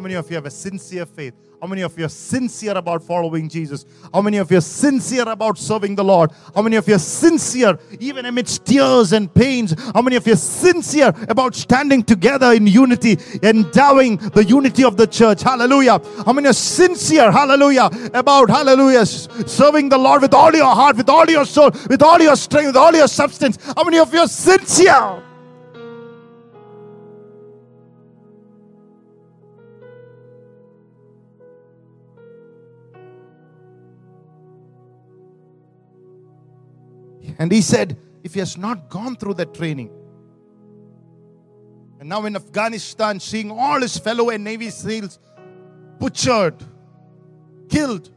[0.00, 1.34] How many of you have a sincere faith?
[1.60, 3.84] How many of you are sincere about following Jesus?
[4.14, 6.30] How many of you are sincere about serving the Lord?
[6.54, 9.74] How many of you are sincere even amidst tears and pains?
[9.92, 14.96] How many of you are sincere about standing together in unity, endowing the unity of
[14.96, 15.42] the church?
[15.42, 16.00] Hallelujah.
[16.24, 21.10] How many are sincere, hallelujah, about hallelujah, serving the Lord with all your heart, with
[21.10, 23.58] all your soul, with all your strength, with all your substance?
[23.76, 25.24] How many of you are sincere?
[37.40, 39.90] And he said, if he has not gone through that training,
[41.98, 45.18] and now in Afghanistan, seeing all his fellow and Navy SEALs
[45.98, 46.62] butchered,
[47.70, 48.10] killed,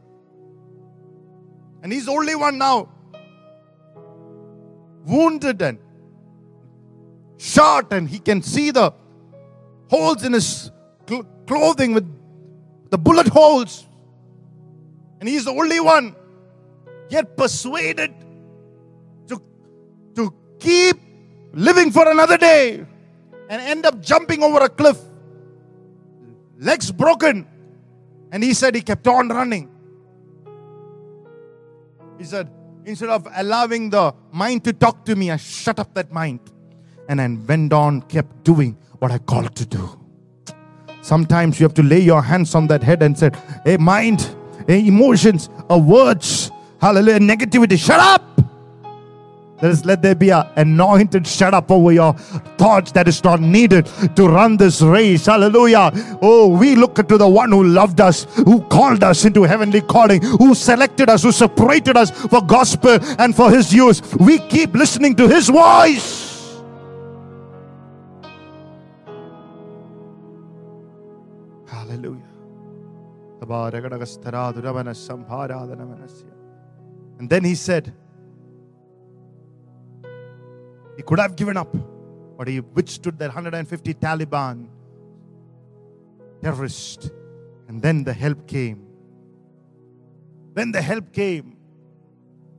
[1.82, 2.90] and he's the only one now
[5.06, 5.78] wounded and
[7.38, 8.92] shot, and he can see the
[9.88, 10.70] holes in his
[11.08, 12.06] cl- clothing with
[12.90, 13.86] the bullet holes,
[15.20, 16.14] and he's the only one
[17.08, 18.14] yet persuaded
[20.64, 20.96] keep
[21.52, 22.84] living for another day
[23.50, 24.98] and end up jumping over a cliff,
[26.58, 27.46] legs broken.
[28.32, 29.70] And he said he kept on running.
[32.18, 32.50] He said,
[32.84, 36.40] instead of allowing the mind to talk to me, I shut up that mind
[37.08, 40.00] and then went on, kept doing what I called to do.
[41.02, 43.30] Sometimes you have to lay your hands on that head and say,
[43.64, 44.34] Hey, mind,
[44.66, 46.50] hey, emotions, uh, words,
[46.80, 48.33] hallelujah, negativity, shut up.
[49.62, 52.12] Let, us, let there be an anointed shut up over your
[52.58, 53.86] thoughts that is not needed
[54.16, 55.26] to run this race.
[55.26, 55.90] Hallelujah.
[56.20, 60.20] Oh, we look to the one who loved us, who called us into heavenly calling,
[60.22, 64.02] who selected us, who separated us for gospel and for his use.
[64.16, 66.62] We keep listening to his voice.
[71.66, 72.22] Hallelujah.
[77.18, 77.94] And then he said,
[80.96, 81.74] he could have given up,
[82.36, 84.68] but he withstood that 150 Taliban
[86.42, 87.10] terrorists.
[87.68, 88.86] And then the help came.
[90.54, 91.56] Then the help came.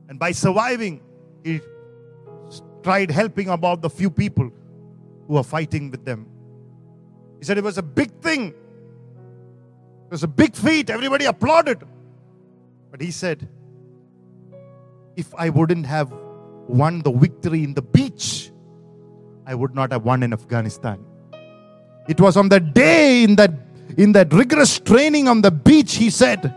[0.08, 1.00] And by surviving,
[1.44, 1.60] he
[2.82, 4.50] tried helping about the few people
[5.26, 6.28] who were fighting with them.
[7.38, 8.48] He said it was a big thing.
[8.48, 10.90] It was a big feat.
[10.90, 11.82] Everybody applauded.
[12.90, 13.48] But he said,
[15.16, 16.12] if I wouldn't have
[16.68, 18.50] won the victory in the beach,
[19.46, 21.04] I would not have won in Afghanistan.
[22.08, 23.52] It was on that day in that
[23.96, 26.52] in that rigorous training on the beach, he said,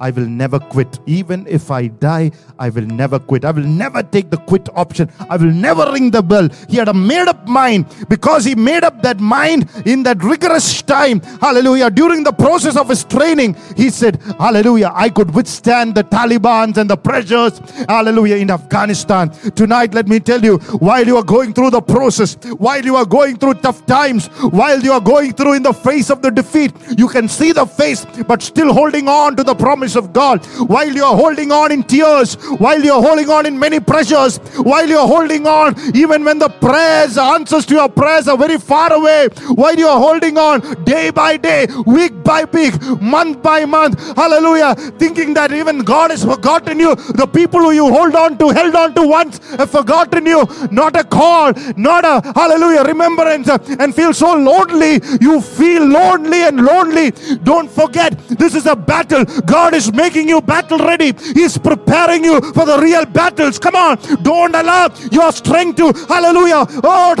[0.00, 0.98] I will never quit.
[1.04, 3.44] Even if I die, I will never quit.
[3.44, 5.12] I will never take the quit option.
[5.28, 6.48] I will never ring the bell.
[6.70, 10.80] He had a made up mind because he made up that mind in that rigorous
[10.80, 11.20] time.
[11.20, 11.90] Hallelujah.
[11.90, 16.88] During the process of his training, he said, Hallelujah, I could withstand the Taliban's and
[16.88, 17.60] the pressures.
[17.86, 18.36] Hallelujah.
[18.36, 19.30] In Afghanistan.
[19.54, 23.04] Tonight, let me tell you, while you are going through the process, while you are
[23.04, 24.28] going through tough times,
[24.60, 27.66] while you are going through in the face of the defeat, you can see the
[27.66, 30.44] face, but still holding on to the promise of God.
[30.68, 34.38] While you are holding on in tears, while you are holding on in many pressures,
[34.56, 38.58] while you are holding on, even when the prayers, answers to your prayers are very
[38.58, 43.64] far away, while you are holding on day by day, week by week, month by
[43.64, 46.94] month, hallelujah, thinking that even God has forgotten you.
[46.94, 50.46] The people who you hold on to, held on to once, have forgotten you.
[50.70, 55.00] Not a call, not a hallelujah remembrance, and feel so lonely.
[55.20, 57.10] You feel lonely and lonely.
[57.42, 57.90] Don't forget
[58.28, 59.24] This is a battle.
[59.42, 61.12] God is making you battle ready.
[61.34, 63.58] He's preparing you for the real battles.
[63.58, 63.98] Come on.
[64.22, 67.14] Don't allow your strength to, hallelujah, oh,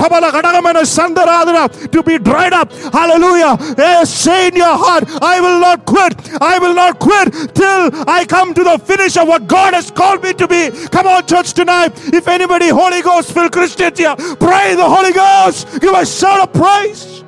[1.90, 2.72] to be dried up.
[2.72, 3.56] Hallelujah.
[4.04, 6.14] Say in your heart, I will not quit.
[6.40, 10.22] I will not quit till I come to the finish of what God has called
[10.22, 10.70] me to be.
[10.88, 11.92] Come on, church, tonight.
[12.12, 15.80] If anybody Holy Ghost filled Christians here, pray the Holy Ghost.
[15.80, 17.24] Give a shout of praise.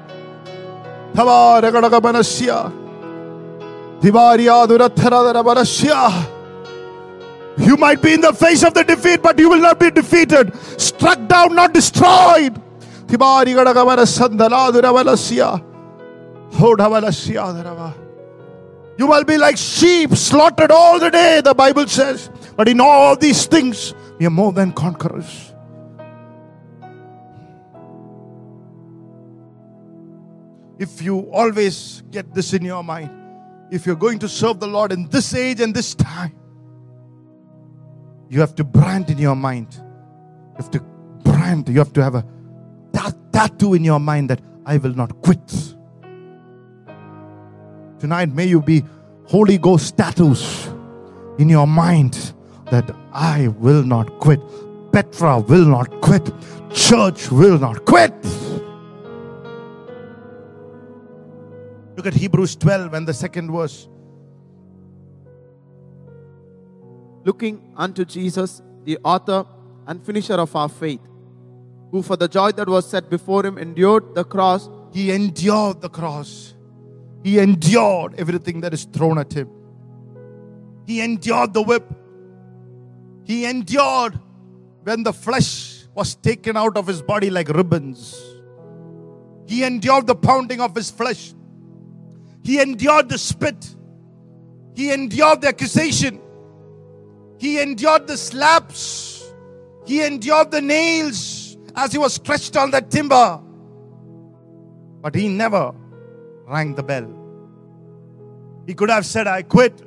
[1.14, 2.82] Thabara Gadagamana
[4.03, 4.12] You
[7.76, 10.53] might be in the face of the defeat, but you will not be defeated.
[10.80, 12.61] Struck down, not destroyed.
[18.98, 22.30] You will be like sheep slaughtered all the day, the Bible says.
[22.57, 25.53] But in all these things, we are more than conquerors.
[30.78, 33.22] If you always get this in your mind,
[33.73, 36.35] if you're going to serve the Lord in this age and this time,
[38.29, 39.68] you have to brand in your mind.
[39.75, 40.81] You have to
[41.25, 41.70] brand.
[41.70, 42.25] You have to have a
[42.93, 45.75] tat- tattoo in your mind that I will not quit.
[47.99, 48.85] Tonight, may you be
[49.25, 50.68] Holy Ghost tattoos
[51.39, 52.35] in your mind
[52.70, 54.41] that I will not quit.
[54.93, 56.31] Petra will not quit.
[56.75, 58.12] Church will not quit.
[61.97, 63.88] Look at Hebrews 12 and the second verse.
[67.24, 69.47] looking unto Jesus, the author
[69.86, 71.01] and finisher of our faith,
[71.90, 75.88] who for the joy that was set before him endured the cross, He endured the
[75.88, 76.55] cross.
[77.24, 79.49] He endured everything that is thrown at him.
[80.86, 81.86] He endured the whip.
[83.24, 84.18] He endured
[84.82, 88.20] when the flesh was taken out of his body like ribbons.
[89.47, 91.32] He endured the pounding of his flesh.
[92.43, 93.76] He endured the spit.
[94.74, 96.20] He endured the accusation.
[97.38, 99.32] He endured the slaps.
[99.84, 103.40] He endured the nails as he was stretched on that timber.
[105.01, 105.72] But he never
[106.47, 107.18] rang the bell.
[108.66, 109.82] He could have said, I quit.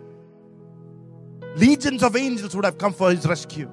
[1.56, 3.70] Legions of angels would have come for his rescue.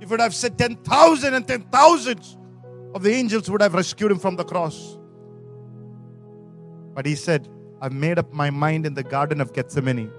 [0.00, 2.36] He would have said 10,000 and 10,000s
[2.94, 4.98] of the angels would have rescued him from the cross.
[6.94, 7.48] But he said,
[7.80, 10.10] I've made up my mind in the Garden of Gethsemane.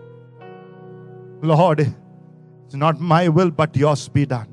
[1.42, 1.94] Lord,
[2.66, 4.48] it's not my will, but yours be done.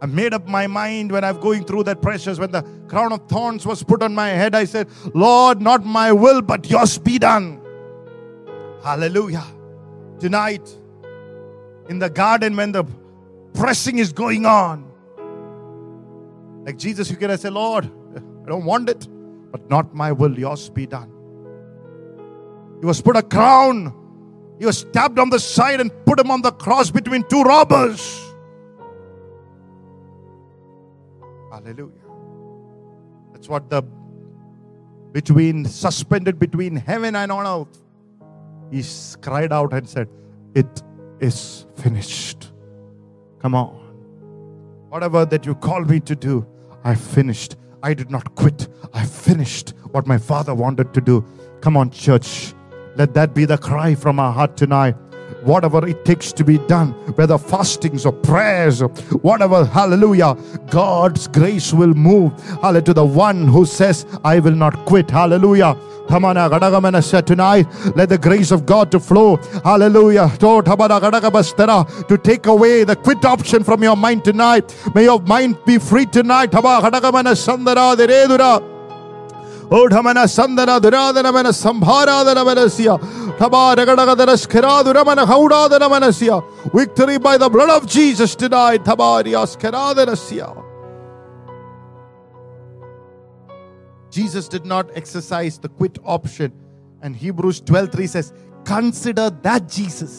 [0.00, 3.28] I made up my mind when I'm going through that pressures, when the crown of
[3.28, 4.54] thorns was put on my head.
[4.54, 7.60] I said, Lord, not my will, but yours be done.
[8.82, 9.44] Hallelujah.
[10.20, 10.68] Tonight,
[11.88, 12.84] in the garden, when the
[13.54, 14.84] pressing is going on,
[16.64, 17.90] like Jesus, you can say, Lord,
[18.44, 19.08] I don't want it,
[19.50, 21.12] but not my will, yours be done.
[22.80, 23.92] He was put a crown
[24.58, 28.20] he was stabbed on the side and put him on the cross between two robbers.
[31.50, 31.92] Hallelujah.
[33.32, 33.82] That's what the
[35.12, 37.82] between suspended between heaven and on earth.
[38.70, 38.84] He
[39.22, 40.08] cried out and said,
[40.54, 40.82] It
[41.20, 42.52] is finished.
[43.38, 43.76] Come on.
[44.88, 46.46] Whatever that you call me to do,
[46.82, 47.56] I finished.
[47.82, 48.66] I did not quit.
[48.92, 51.24] I finished what my father wanted to do.
[51.60, 52.54] Come on, church.
[52.98, 54.96] Let that be the cry from our heart tonight.
[55.44, 58.88] Whatever it takes to be done, whether fastings or prayers, or
[59.22, 60.36] whatever, hallelujah,
[60.68, 62.32] God's grace will move.
[62.60, 65.08] Hallelujah, to the one who says, I will not quit.
[65.08, 65.76] Hallelujah.
[66.08, 69.36] Thamana Gadagamana said tonight, let the grace of God to flow.
[69.62, 70.28] Hallelujah.
[70.38, 74.74] To take away the quit option from your mind tonight.
[74.94, 76.52] May your mind be free tonight.
[79.77, 82.89] ಓಢಮನ ಸಂದನ ದುರಾದನಮನ ಸಂಭಾರಾದನ ಮನಸ್ಯ
[83.41, 86.29] ಥಬಾರಗಡಗದನ ಸ್ಖರಾದುರಮನ ಹೌಡಾದನ ಮನಸ್ಯ
[86.73, 88.83] Victory by the blood of Jesus tonight.
[88.83, 90.47] Thabaria skaradanasya.
[94.11, 96.51] Jesus did not exercise the quit option.
[97.03, 98.27] And Hebrews 12:3 says,
[98.65, 100.13] Consider that Jesus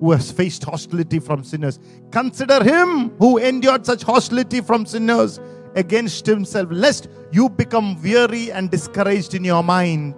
[0.00, 1.78] who has faced hostility from sinners.
[2.10, 5.38] Consider him who endured such hostility from sinners
[5.77, 10.15] against himself, lest you become weary and discouraged in your mind.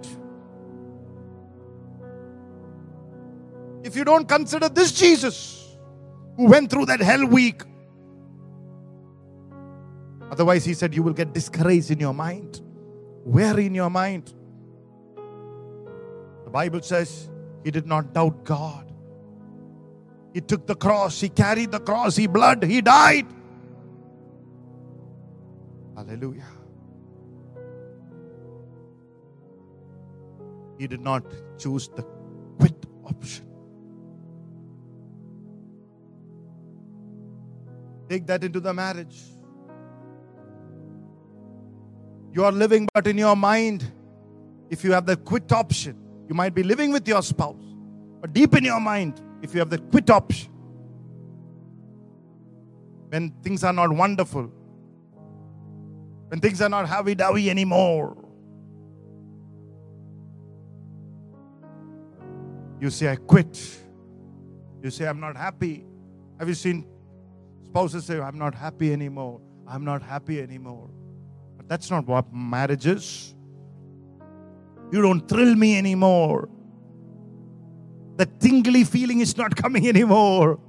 [3.84, 5.76] If you don't consider this Jesus
[6.36, 7.62] who went through that hell week,
[10.30, 12.62] otherwise, he said, you will get discouraged in your mind,
[13.24, 14.32] weary in your mind.
[16.44, 17.28] The Bible says
[17.64, 18.90] he did not doubt God.
[20.32, 23.26] He took the cross, he carried the cross, he bled, he died.
[26.00, 26.50] Hallelujah.
[30.80, 31.22] he did not
[31.58, 32.02] choose the
[32.58, 33.46] quit option.
[38.08, 39.20] Take that into the marriage.
[42.32, 43.92] You are living, but in your mind,
[44.70, 45.98] if you have the quit option,
[46.30, 47.74] you might be living with your spouse,
[48.22, 50.50] but deep in your mind, if you have the quit option,
[53.10, 54.50] when things are not wonderful,
[56.30, 58.16] when things are not happy dovey anymore,
[62.80, 63.60] you say, I quit.
[64.80, 65.84] You say, I'm not happy.
[66.38, 66.86] Have you seen
[67.66, 69.40] spouses say, I'm not happy anymore?
[69.66, 70.88] I'm not happy anymore.
[71.56, 73.34] But that's not what marriage is.
[74.92, 76.48] You don't thrill me anymore.
[78.18, 80.60] The tingly feeling is not coming anymore.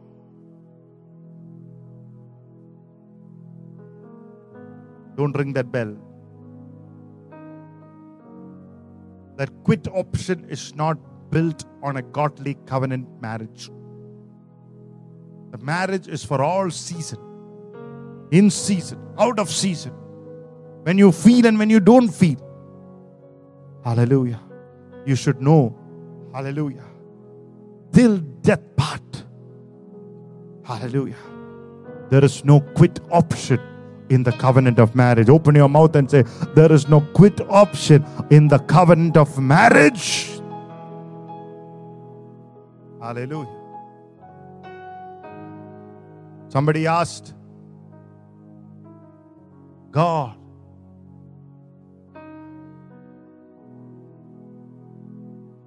[5.21, 5.95] Don't ring that bell.
[9.37, 10.97] That quit option is not
[11.29, 13.69] built on a godly covenant marriage.
[15.51, 17.19] The marriage is for all season,
[18.31, 19.93] in season, out of season,
[20.89, 22.41] when you feel and when you don't feel.
[23.83, 24.41] Hallelujah.
[25.05, 25.77] You should know,
[26.33, 26.85] hallelujah,
[27.93, 29.25] till death part.
[30.63, 31.23] Hallelujah.
[32.09, 33.59] There is no quit option
[34.11, 35.29] in the covenant of marriage.
[35.29, 40.27] Open your mouth and say, There is no quit option in the covenant of marriage.
[43.01, 43.57] Hallelujah.
[46.49, 47.33] Somebody asked,
[49.91, 50.35] God,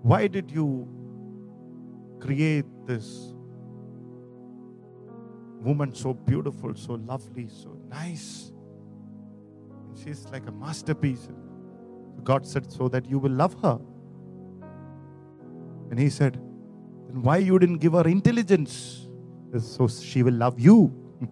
[0.02, 0.86] why did you
[2.20, 3.32] create this
[5.60, 8.52] woman so beautiful, so lovely, so nice?
[9.88, 11.28] And she's like a masterpiece.
[12.22, 13.78] God said, so that you will love her.
[15.90, 16.34] And he said,
[17.06, 19.08] then why you didn't give her intelligence?
[19.58, 20.78] So she will love you.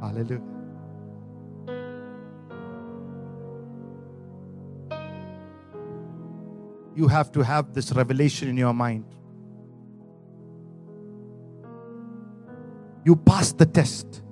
[0.00, 0.42] Hallelujah.
[6.96, 9.04] You have to have this revelation in your mind.
[13.04, 14.22] You pass the test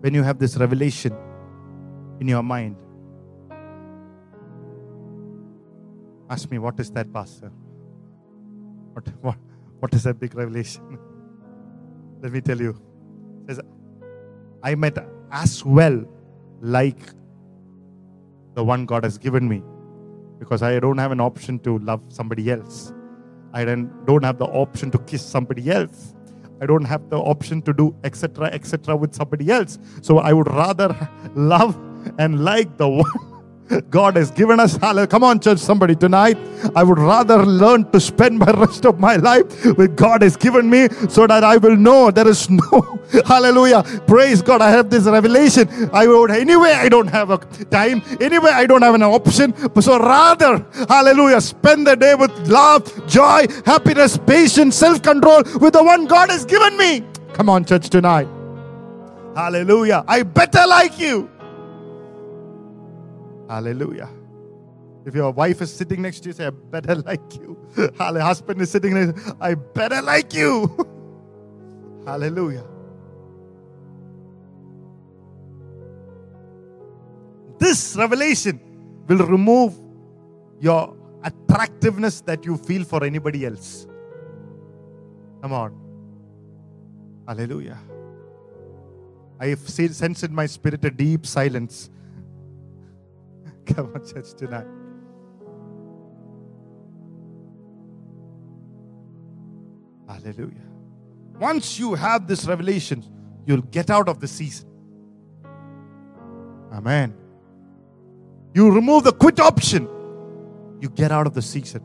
[0.00, 1.16] when you have this revelation
[2.20, 2.76] in your mind.
[6.30, 7.50] Ask me, what is that, Pastor?
[8.92, 9.36] What, what,
[9.80, 10.98] what is that big revelation?
[12.22, 12.78] Let me tell you.
[13.46, 13.60] Says,
[14.62, 14.98] I might
[15.32, 16.04] as well
[16.60, 17.00] like
[18.54, 19.62] the one God has given me
[20.38, 22.92] because I don't have an option to love somebody else.
[23.54, 26.14] I don't have the option to kiss somebody else.
[26.60, 28.46] I don't have the option to do etc.
[28.46, 28.96] etc.
[28.96, 29.78] with somebody else.
[30.02, 31.76] So I would rather love
[32.18, 33.27] and like the one
[33.90, 34.76] God has given us.
[34.76, 35.06] Hallelujah.
[35.06, 36.38] Come on, church, somebody tonight.
[36.74, 40.68] I would rather learn to spend my rest of my life with God has given
[40.68, 43.82] me so that I will know there is no hallelujah.
[44.06, 44.60] Praise God.
[44.62, 45.68] I have this revelation.
[45.92, 48.02] I would anyway, I don't have a time.
[48.20, 49.54] Anyway, I don't have an option.
[49.80, 56.06] So rather, hallelujah, spend the day with love, joy, happiness, patience, self-control with the one
[56.06, 57.04] God has given me.
[57.32, 58.28] Come on, church, tonight.
[59.34, 60.04] Hallelujah.
[60.08, 61.30] I better like you.
[63.48, 64.08] Hallelujah.
[65.06, 67.56] If your wife is sitting next to you, say, I better like you.
[67.98, 68.24] Hallelujah.
[68.24, 70.68] Husband is sitting next I better like you.
[72.06, 72.64] Hallelujah.
[77.58, 78.60] This revelation
[79.08, 79.74] will remove
[80.60, 83.86] your attractiveness that you feel for anybody else.
[85.42, 85.74] Come on.
[87.26, 87.78] Hallelujah.
[89.40, 91.90] I have sensed in my spirit a deep silence
[93.74, 94.66] Come on, church, tonight.
[100.08, 100.66] Hallelujah.
[101.38, 103.04] Once you have this revelation,
[103.46, 104.68] you'll get out of the season.
[106.72, 107.14] Amen.
[108.54, 109.88] You remove the quit option,
[110.80, 111.82] you get out of the season.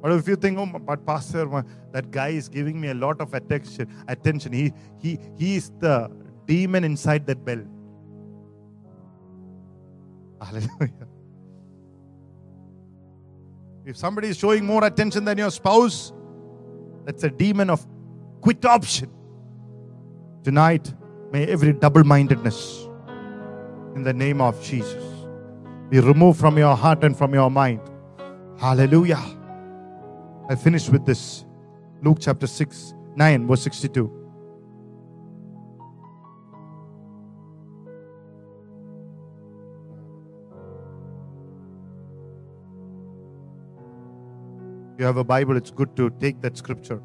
[0.00, 3.34] What if you think, oh, but Pastor, that guy is giving me a lot of
[3.34, 3.92] attention.
[4.06, 4.52] Attention.
[4.52, 6.10] He he he is the
[6.46, 7.64] demon inside that bell.
[10.46, 11.08] Hallelujah.
[13.84, 16.12] If somebody is showing more attention than your spouse,
[17.04, 17.86] that's a demon of
[18.40, 19.10] quit option.
[20.42, 20.92] Tonight,
[21.32, 22.88] may every double mindedness
[23.94, 25.02] in the name of Jesus
[25.88, 27.80] be removed from your heart and from your mind.
[28.58, 29.22] Hallelujah.
[30.48, 31.44] I finish with this.
[32.02, 34.25] Luke chapter 6, 9, verse 62.
[44.98, 46.96] You have a Bible, it's good to take that scripture.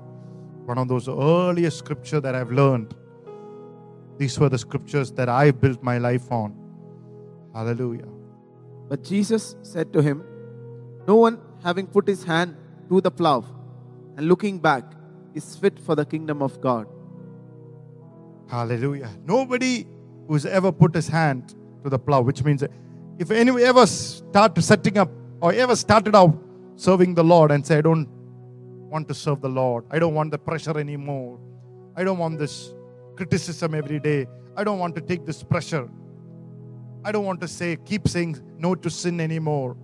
[0.65, 2.95] One of those earliest scripture that I've learned.
[4.17, 6.55] These were the scriptures that I built my life on.
[7.53, 8.07] Hallelujah.
[8.87, 10.23] But Jesus said to him,
[11.07, 12.55] No one having put his hand
[12.89, 13.45] to the plough
[14.17, 14.83] and looking back
[15.33, 16.87] is fit for the kingdom of God.
[18.49, 19.09] Hallelujah.
[19.25, 19.87] Nobody
[20.27, 22.63] who's ever put his hand to the plow, which means
[23.17, 25.09] if anyone ever start setting up
[25.41, 26.37] or ever started out
[26.75, 28.07] serving the Lord and say, I don't
[28.89, 31.39] want to serve the Lord, I don't want the pressure anymore,
[31.95, 32.73] I don't want this
[33.15, 35.87] criticism every day, I don't want to take this pressure,
[37.03, 39.75] I don't want to say, keep saying no to sin anymore.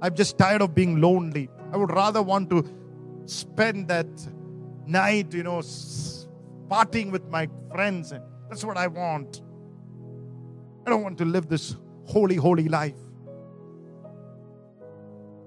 [0.00, 1.48] I'm just tired of being lonely.
[1.72, 2.64] I would rather want to
[3.26, 4.06] spend that
[4.86, 5.58] night, you know,
[6.68, 8.12] partying with my friends.
[8.12, 9.42] And that's what I want.
[10.86, 12.96] I don't want to live this holy, holy life.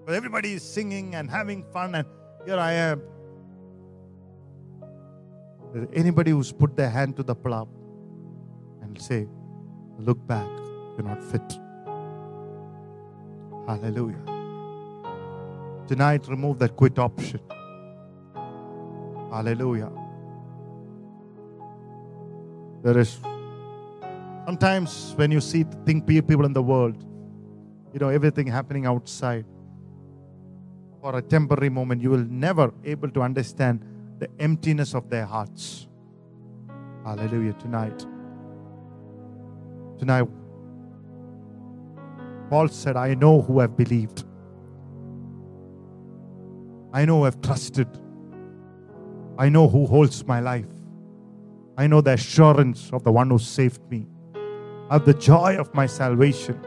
[0.06, 2.08] But everybody is singing and having fun, and
[2.46, 3.02] here I am.
[5.94, 7.68] Anybody who's put their hand to the plow
[8.82, 9.28] and say,
[10.00, 10.50] Look back,
[10.98, 11.60] you're not fit.
[13.68, 14.18] Hallelujah.
[15.88, 17.40] Tonight, remove that quit option.
[19.32, 19.92] Hallelujah.
[22.84, 23.20] There is
[24.46, 27.06] sometimes when you see think people in the world,
[27.94, 29.46] you know, everything happening outside.
[31.02, 33.84] For a temporary moment, you will never able to understand
[34.20, 35.88] the emptiness of their hearts.
[37.04, 37.54] Hallelujah.
[37.54, 38.06] Tonight.
[39.98, 40.28] Tonight,
[42.52, 44.26] Paul said, I know who I've believed.
[46.94, 47.88] I know who I've trusted.
[49.40, 50.68] I know who holds my life.
[51.78, 54.06] I know the assurance of the one who saved me.
[54.90, 56.60] I have the joy of my salvation.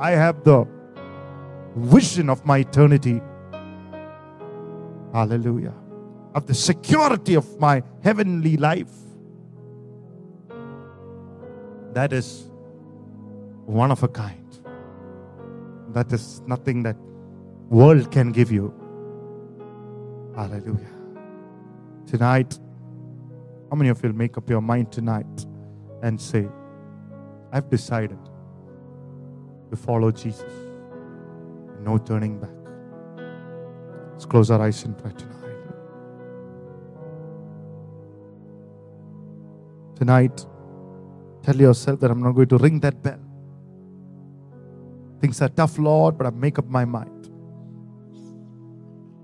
[0.00, 0.66] I have the
[1.74, 3.20] vision of my eternity.
[5.12, 5.74] Hallelujah.
[6.34, 8.92] Of the security of my heavenly life.
[11.92, 12.50] That is
[13.66, 14.58] one of a kind.
[15.90, 16.96] That is nothing that
[17.68, 18.74] world can give you.
[20.34, 20.90] Hallelujah.
[22.06, 22.58] Tonight,
[23.70, 25.46] how many of you will make up your mind tonight
[26.02, 26.48] and say,
[27.52, 28.18] I've decided
[29.70, 30.63] to follow Jesus.
[31.84, 32.50] No turning back.
[34.12, 35.40] Let's close our eyes in prayer tonight.
[39.96, 40.46] Tonight,
[41.42, 43.20] tell yourself that I'm not going to ring that bell.
[45.20, 47.30] Things are tough, Lord, but I make up my mind.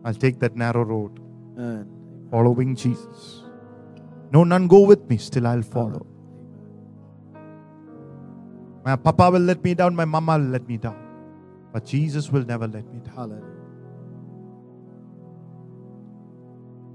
[0.04, 1.18] I'll take that narrow road,
[1.58, 1.86] Amen.
[2.30, 3.44] following Jesus.
[4.32, 6.06] No, none go with me, still I'll follow.
[8.84, 11.09] My papa will let me down, my mama will let me down.
[11.72, 13.14] But Jesus will never let me down.
[13.14, 13.56] Hallelujah.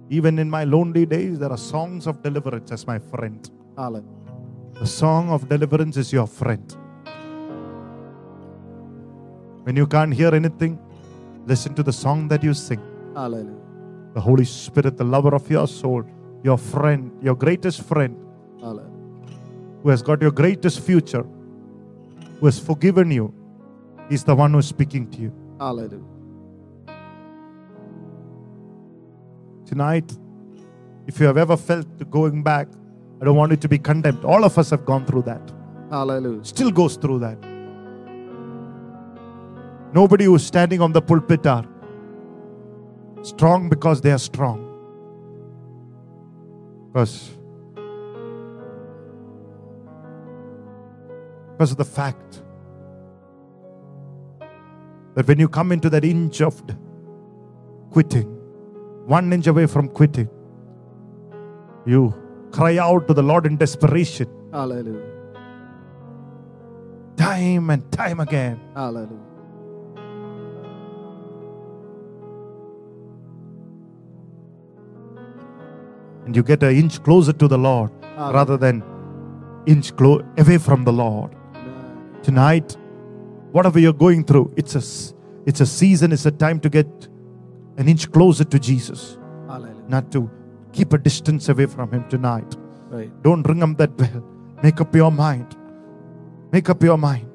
[0.10, 3.50] Even in my lonely days, there are songs of deliverance as my friend.
[3.78, 4.10] Hallelujah.
[4.80, 6.76] The song of deliverance is your friend.
[9.64, 10.78] When you can't hear anything,
[11.48, 12.82] listen to the song that you sing.
[13.16, 13.56] Hallelujah.
[14.14, 16.04] The Holy Spirit, the lover of your soul,
[16.44, 18.16] your friend, your greatest friend,
[18.60, 18.92] Hallelujah.
[19.82, 21.26] who has got your greatest future,
[22.40, 23.34] who has forgiven you,
[24.10, 25.34] is the one who is speaking to you.
[25.60, 26.04] Hallelujah.
[29.66, 30.16] Tonight,
[31.08, 32.68] if you have ever felt going back,
[33.22, 34.24] I don't want you to be condemned.
[34.26, 35.52] All of us have gone through that.
[35.90, 36.44] Hallelujah.
[36.44, 37.38] Still goes through that.
[39.94, 41.66] Nobody who's standing on the pulpit are
[43.22, 44.62] strong because they are strong.
[46.88, 47.32] Because,
[51.54, 52.44] because of the fact
[55.16, 56.62] that when you come into that inch of
[57.92, 58.28] quitting,
[59.06, 60.30] one inch away from quitting,
[61.86, 62.14] you
[62.52, 65.04] cry out to the Lord in desperation, Hallelujah.
[67.18, 68.60] time and time again.
[68.76, 69.22] Hallelujah.
[76.26, 78.84] and you get an inch closer to the Lord rather than
[79.68, 81.32] inch clo- away from the Lord.
[81.56, 82.20] Amen.
[82.24, 82.78] Tonight,
[83.56, 84.84] whatever you're going through, it's a
[85.50, 86.88] it's a season, it's a time to get
[87.78, 89.84] an inch closer to Jesus, Hallelujah.
[89.88, 90.30] not to
[90.74, 92.56] keep a distance away from Him tonight.
[92.90, 93.12] Right.
[93.24, 94.24] Don't ring up that bell.
[94.62, 95.56] Make up your mind.
[96.52, 97.30] Make up your mind.